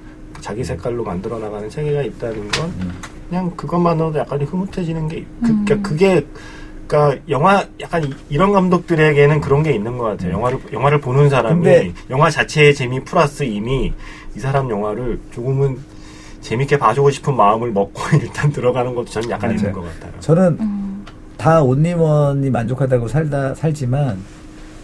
[0.41, 2.73] 자기 색깔로 만들어 나가는 체계가 있다는 건
[3.29, 5.65] 그냥 그것만으로도 약간 흐뭇해지는 게 그, 음.
[5.65, 6.25] 그러니까 그게
[6.87, 10.31] 그러니까 영화 약간 이- 이런 감독들에게는 그런 게 있는 것 같아요.
[10.33, 13.93] 영화를 영화를 보는 사람이 근데- 영화 자체의 재미 플러스 이미
[14.35, 15.77] 이 사람 영화를 조금은
[16.41, 19.75] 재밌게 봐주고 싶은 마음을 먹고 일단 들어가는 것도 저는 약간 있는 맞아요.
[19.75, 20.19] 것 같아요.
[20.19, 21.05] 저는 음.
[21.37, 24.17] 다 온리원이 만족하다고 살다 살지만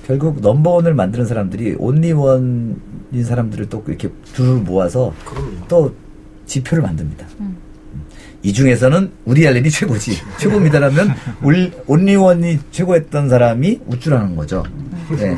[0.05, 2.77] 결국 넘버원을 만드는 사람들이 온리원인
[3.23, 5.49] 사람들을 또 이렇게 둘을 모아서 그럼요.
[5.67, 5.95] 또
[6.45, 7.25] 지표를 만듭니다.
[7.39, 7.57] 음.
[8.43, 10.17] 이 중에서는 우리 알렌이 최고지.
[10.37, 11.09] 최고입니다라면
[11.43, 14.63] 올- 온리원이 최고였던 사람이 우쭐하는 거죠.
[15.17, 15.35] 네.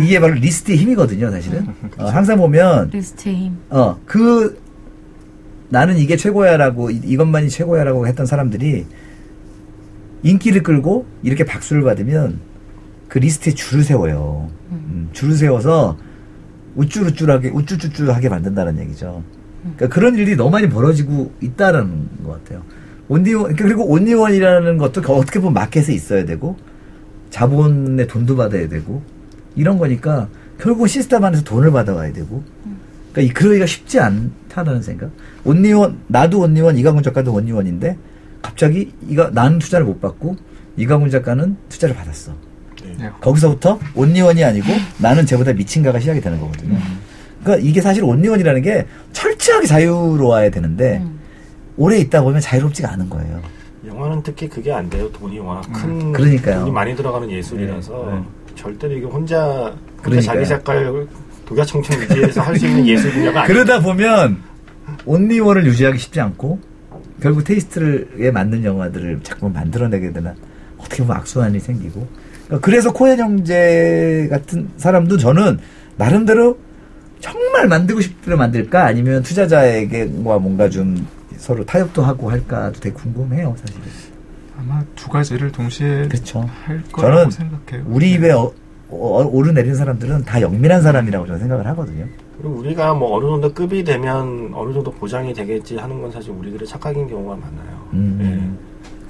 [0.00, 1.66] 이게 바로 리스트의 힘이거든요, 사실은.
[1.98, 3.56] 어, 항상 보면 리스트의 힘.
[3.70, 4.60] 어, 그,
[5.70, 8.86] 나는 이게 최고야라고, 이- 이것만이 최고야라고 했던 사람들이
[10.22, 12.38] 인기를 끌고 이렇게 박수를 받으면
[13.08, 14.48] 그 리스트에 줄을 세워요.
[14.70, 15.96] 음, 줄을 세워서
[16.76, 19.22] 우쭐우쭐하게, 우쭈쭈쭈하게 만든다는 얘기죠.
[19.62, 22.62] 그러니까 그런 일이 너무 많이 벌어지고 있다는 것 같아요.
[23.08, 26.56] only one, 그리고 only one이라는 것도 어떻게 보면 마켓에 있어야 되고,
[27.30, 29.02] 자본의 돈도 받아야 되고,
[29.56, 30.28] 이런 거니까
[30.58, 32.42] 결국 시스템 안에서 돈을 받아와야 되고,
[33.14, 35.10] 그러니까 이 그러기가 쉽지 않다는 생각.
[35.44, 37.96] 온리원 나도 온리원 이강훈 작가도 온리원인데
[38.42, 40.36] 갑자기 이가 나는 투자를 못 받고
[40.76, 42.32] 이강훈 작가는 투자를 받았어.
[42.98, 43.10] 네.
[43.20, 44.66] 거기서부터 온리원이 아니고
[44.98, 46.78] 나는 쟤보다 미친가가 시작이 되는 거거든요.
[47.42, 51.18] 그러니까 이게 사실 온리원이라는 게 철저하게 자유로워야 되는데 음.
[51.76, 53.40] 오래 있다 보면 자유롭지가 않은 거예요.
[53.86, 55.10] 영화는 특히 그게 안 돼요.
[55.12, 56.60] 돈이 워낙 큰 그러니까요.
[56.60, 58.22] 돈이 많이 들어가는 예술이라서 네, 네.
[58.54, 59.74] 절대로 이게 혼자,
[60.04, 60.20] 혼자.
[60.22, 61.06] 자기 색깔
[61.46, 63.64] 독야 청청 유지해서 할 수 있는 예술 분야가 아니에요.
[63.64, 64.38] 그러다 보면
[65.04, 66.58] 온리원을 유지하기 쉽지 않고
[67.20, 70.34] 결국 테이스트에 맞는 영화들을 자꾸 만들어내게 되나
[70.78, 72.06] 어떻게 보면 악순환이 생기고
[72.46, 75.58] 그러니까 그래서 코엔 형제 같은 사람도 저는
[75.96, 76.58] 나름대로
[77.20, 83.54] 정말 만들고 싶으면 만들까 아니면 투자자에게 뭐 뭔가 좀 서로 타협도 하고 할까도 되게 궁금해요
[83.58, 83.82] 사실은
[84.58, 86.48] 아마 두 가지를 동시에 그렇죠.
[86.64, 87.84] 할 거라고 저는 생각해요.
[87.88, 88.52] 우리 입에 어,
[88.88, 92.06] 어, 오르내리는 사람들은 다 영민한 사람이라고 저는 생각을 하거든요.
[92.38, 96.66] 그리고 우리가 뭐 어느 정도 급이 되면 어느 정도 보장이 되겠지 하는 건 사실 우리들의
[96.66, 97.88] 착각인 경우가 많아요.
[97.94, 98.53] 음,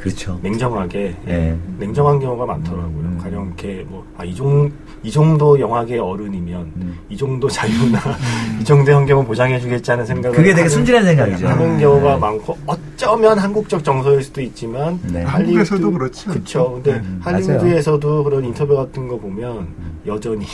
[0.04, 0.38] 그렇죠.
[0.44, 1.56] 예, 냉정하게 예, 예.
[1.78, 2.84] 냉정한 경우가 많더라고요.
[2.84, 3.18] 음.
[3.22, 4.70] 가령 이렇게 뭐아이 정,
[5.02, 6.98] 이 정도 영화계 어른이면 음.
[7.08, 7.98] 이 정도 자유나
[8.60, 11.48] 이 정도 환경은 보장해주겠지 하는 생각을 그게 되게 하는- 순진한 생각이죠.
[11.48, 12.20] 하는 경우가 네.
[12.20, 15.22] 많고 어쩌면 한국적 정서일 수도 있지만 네.
[15.22, 16.72] 한국에서도 그렇지 그렇죠.
[16.74, 19.68] 근데 음, 할리우드에서도 그런 인터뷰 같은 거 보면
[20.06, 20.44] 여전히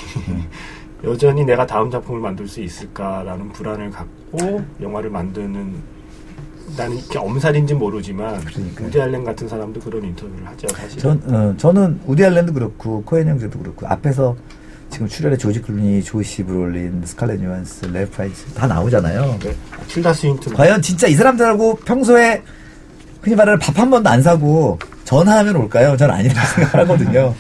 [1.03, 5.74] 여전히 내가 다음 작품을 만들 수 있을까라는 불안을 갖고 영화를 만드는
[6.81, 8.89] 나는 이게 엄살인지 모르지만 그러니까요.
[8.89, 10.99] 우디 알렌 같은 사람도 그런 인터뷰를 하죠 사실.
[10.99, 14.35] 전, 어, 저는 우디 알렌도 그렇고 코엔 형제도 그렇고 앞에서
[14.91, 19.39] 지금 출연해 조지 클루니, 조시 브롤린, 스칼렛 요한슨, 랄프 파인즈 다 나오잖아요.
[19.41, 19.55] 네.
[19.89, 22.43] 틸다 스윈튼 과연 진짜 이 사람들하고 평소에
[23.20, 25.97] 흔히 말하는 밥 한 번도 안 사고 전화하면 올까요?
[25.97, 27.35] 저는 아니라고 생각하거든요.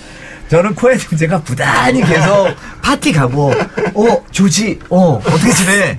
[0.48, 2.48] 저는 코엔 형제가 부단히 계속
[2.82, 3.52] 파티 가고,
[3.94, 5.96] 어, 조지, 어, 어떻게 지내?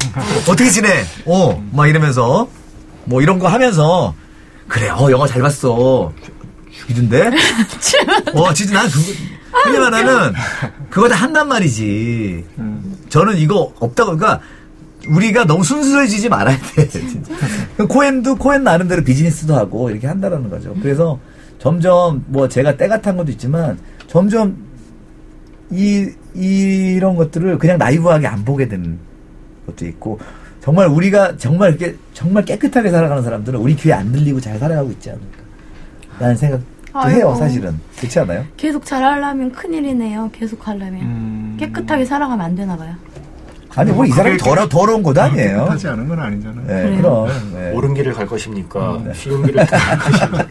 [0.50, 0.89] 어떻게 지내?
[1.26, 2.48] 어, 막 이러면서,
[3.12, 4.16] 뭐 이런 거 하면서,
[4.70, 6.14] 그래, 어, 영화 잘 봤어.
[6.72, 7.28] 죽이던데?
[8.34, 9.12] 어, 진짜 난 그거,
[9.66, 10.34] 흔히 말하는,
[10.89, 12.45] 그거 다 한단 말이지.
[12.57, 12.97] 음.
[13.09, 14.39] 저는 이거 없다고, 그러니까,
[15.09, 17.34] 우리가 너무 순수해지지 말아야 돼, 진짜.
[17.89, 20.74] 코엔도 코엔 나름대로 비즈니스도 하고 이렇게 한다라는 거죠.
[20.82, 21.20] 그래서
[21.59, 24.55] 점점 뭐 제가 때가 탄 것도 있지만 점점
[25.72, 28.99] 이 이런 것들을 그냥 나이브하게 안 보게 되는
[29.66, 30.20] 것도 있고
[30.62, 35.09] 정말 우리가 정말 이렇게 정말 깨끗하게 살아가는 사람들은 우리 귀에 안 들리고 잘 살아가고 있지
[35.09, 35.28] 않을까
[36.20, 36.64] 라는 생각도
[37.09, 37.36] 해요 아이고.
[37.36, 38.45] 사실은 그렇지 않아요?
[38.57, 40.30] 계속 잘하려면 큰일이네요.
[40.32, 41.01] 계속 하려면.
[41.01, 41.57] 음.
[41.59, 42.93] 깨끗하게 살아가면 안 되나 봐요.
[43.74, 46.68] 아니 뭐이 사람이 더러, 더러운 것도 아니에요 깨끗하지 않은 건 아니잖아요.
[46.68, 46.97] 네?
[46.97, 47.72] 그럼 네.
[47.72, 49.01] 옳은 길을 갈 것입니까?
[49.05, 49.14] 네.
[49.14, 50.45] 쉬운 길을 갈 것입니까?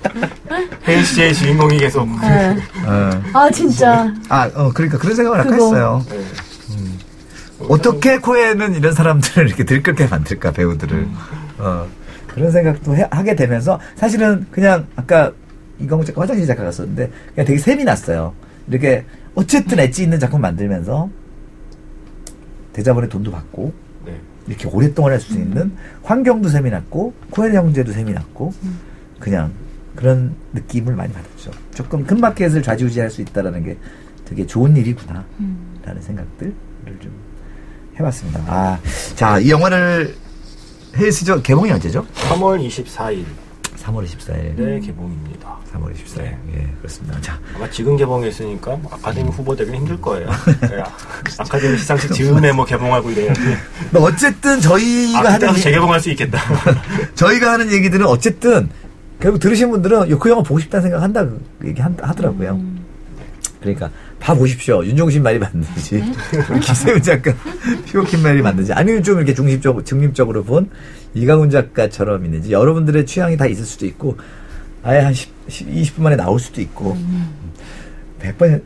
[0.88, 2.56] 혜인 씨의 주인공이 계속 네.
[2.86, 3.10] 어.
[3.34, 4.12] 아 진짜.
[4.28, 5.52] 아, 어, 그러니까 그런 생각을 아까.
[5.52, 6.02] 했어요.
[7.60, 7.66] 네.
[7.68, 11.08] 어떻게 코에는 이런 사람들을 이렇게 들끓게 만들까 배우들을
[11.58, 11.86] 어,
[12.26, 15.32] 그런 생각도 해- 하게 되면서 사실은 그냥 아까
[15.78, 18.34] 이광우 작가 화장실 작가 갔었는데 그냥 되게 셈이 났어요.
[18.68, 19.04] 이렇게
[19.34, 21.08] 어쨌든 엣지 있는 작품 만들면서
[22.72, 23.72] 대자본에 돈도 받고
[24.06, 24.20] 네.
[24.46, 28.52] 이렇게 오랫동안 할 수 있는 환경도 셈이 났고 코엔 형제도 셈이 났고
[29.18, 29.52] 그냥
[29.96, 31.50] 그런 느낌을 많이 받았죠.
[31.74, 33.76] 조금 큰 마켓을 좌지우지할 수 있다라는 게
[34.24, 35.24] 되게 좋은 일이구나.
[35.40, 35.58] 음.
[35.84, 36.54] 라는 생각들을
[37.00, 37.10] 좀
[38.00, 38.40] 해봤습니다.
[38.46, 38.78] 아,
[39.14, 40.14] 자, 이 영화를
[40.96, 42.04] 헬스저 개봉이 언제죠?
[42.30, 43.24] 3월 24일
[43.80, 44.54] 3월 24일.
[44.56, 45.56] 네 개봉입니다.
[45.72, 46.24] 3월 24일.
[46.54, 47.18] 예, 그렇습니다.
[47.20, 50.28] 자, 아마 지금 개봉했으니까 뭐 아카데미 후보 되기는 힘들 거예요.
[50.68, 50.82] 네,
[51.38, 53.40] 아카데미 시상식 즈음에 뭐 개봉하고 이래야지.
[53.40, 56.38] 근데 어쨌든 저희가 아, 하는 재개봉할 수 있겠다.
[57.14, 58.68] 저희가 하는 얘기들은 어쨌든
[59.20, 62.60] 결국 들으신 분들은 그 영화 보고 싶다는 생각 한다 그 얘기 한- 하더라고요.
[63.60, 63.90] 그러니까
[64.20, 64.84] 봐 보십시오.
[64.84, 66.02] 윤종신 말이 맞는지
[66.62, 67.34] 김세훈 작가,
[67.86, 70.70] 피오킨 말이 맞는지 아니면 좀 이렇게 중립적 중립적으로 본
[71.14, 74.16] 이강훈 작가처럼 있는지 여러분들의 취향이 다 있을 수도 있고
[74.82, 76.96] 아예 한 10, 20분 만에 나올 수도 있고
[78.20, 78.62] 100%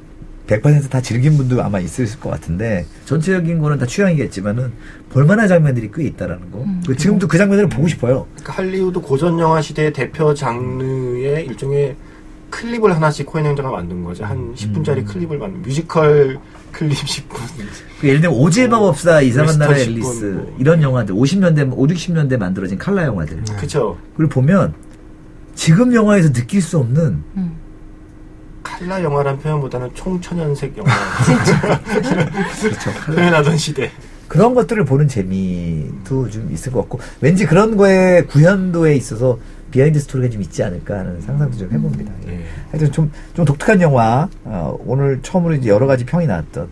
[0.47, 4.73] 100%다 즐긴 분도 아마 있을 것 같은데 전체적인 거는 다 취향이겠지만은
[5.11, 6.65] 볼만한 장면들이 꽤 있다라는 거.
[6.87, 8.27] 그 지금도 그 장면들을 보고 싶어요.
[8.35, 11.97] 그러니까 할리우드 고전 영화 시대의 대표 장르의 일종의
[12.55, 14.25] 클립을 하나씩 코엔 형제가 만든 거죠.
[14.25, 15.05] 한 10분짜리 음.
[15.05, 16.39] 클립을 만든 뮤지컬
[16.71, 17.37] 클립 10분.
[18.01, 20.57] 그 예를 들면 오즈의 마법사 이상한 식군 앨리스 뭐.
[20.59, 23.99] 이런 영화들 50년대 5, 60년대 만들어진 칼라 영화들 그쵸.
[24.13, 24.75] 그걸 보면
[25.55, 27.57] 지금 영화에서 느낄 수 없는 음.
[28.63, 30.91] 칼라 영화란 표현보다는 총천연색 영화.
[32.61, 32.91] 그렇죠.
[33.13, 33.91] 표현하던 시대.
[34.29, 39.39] 그런 것들을 보는 재미도 좀 있을 것 같고 왠지 그런 거에 구현도에 있어서
[39.75, 42.13] behind story가 좀 있지 않을까 하는 상상도 좀 해봅니다.
[42.27, 42.31] 예.
[42.31, 42.45] 네.
[42.71, 46.69] 하여튼 좀, 좀 독특한 영화 어, 오늘 처음으로 이제 여러 가지 평이 나왔던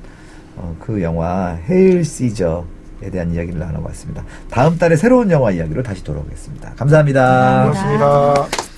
[0.55, 4.23] 어, 그 영화 헤일 시저에 대한 이야기를 나눠봤습니다.
[4.49, 6.75] 다음 달에 새로운 영화 이야기로 다시 돌아오겠습니다.
[6.77, 7.65] 감사합니다.
[7.65, 8.35] 감사합니다.
[8.35, 8.72] 고맙습니다.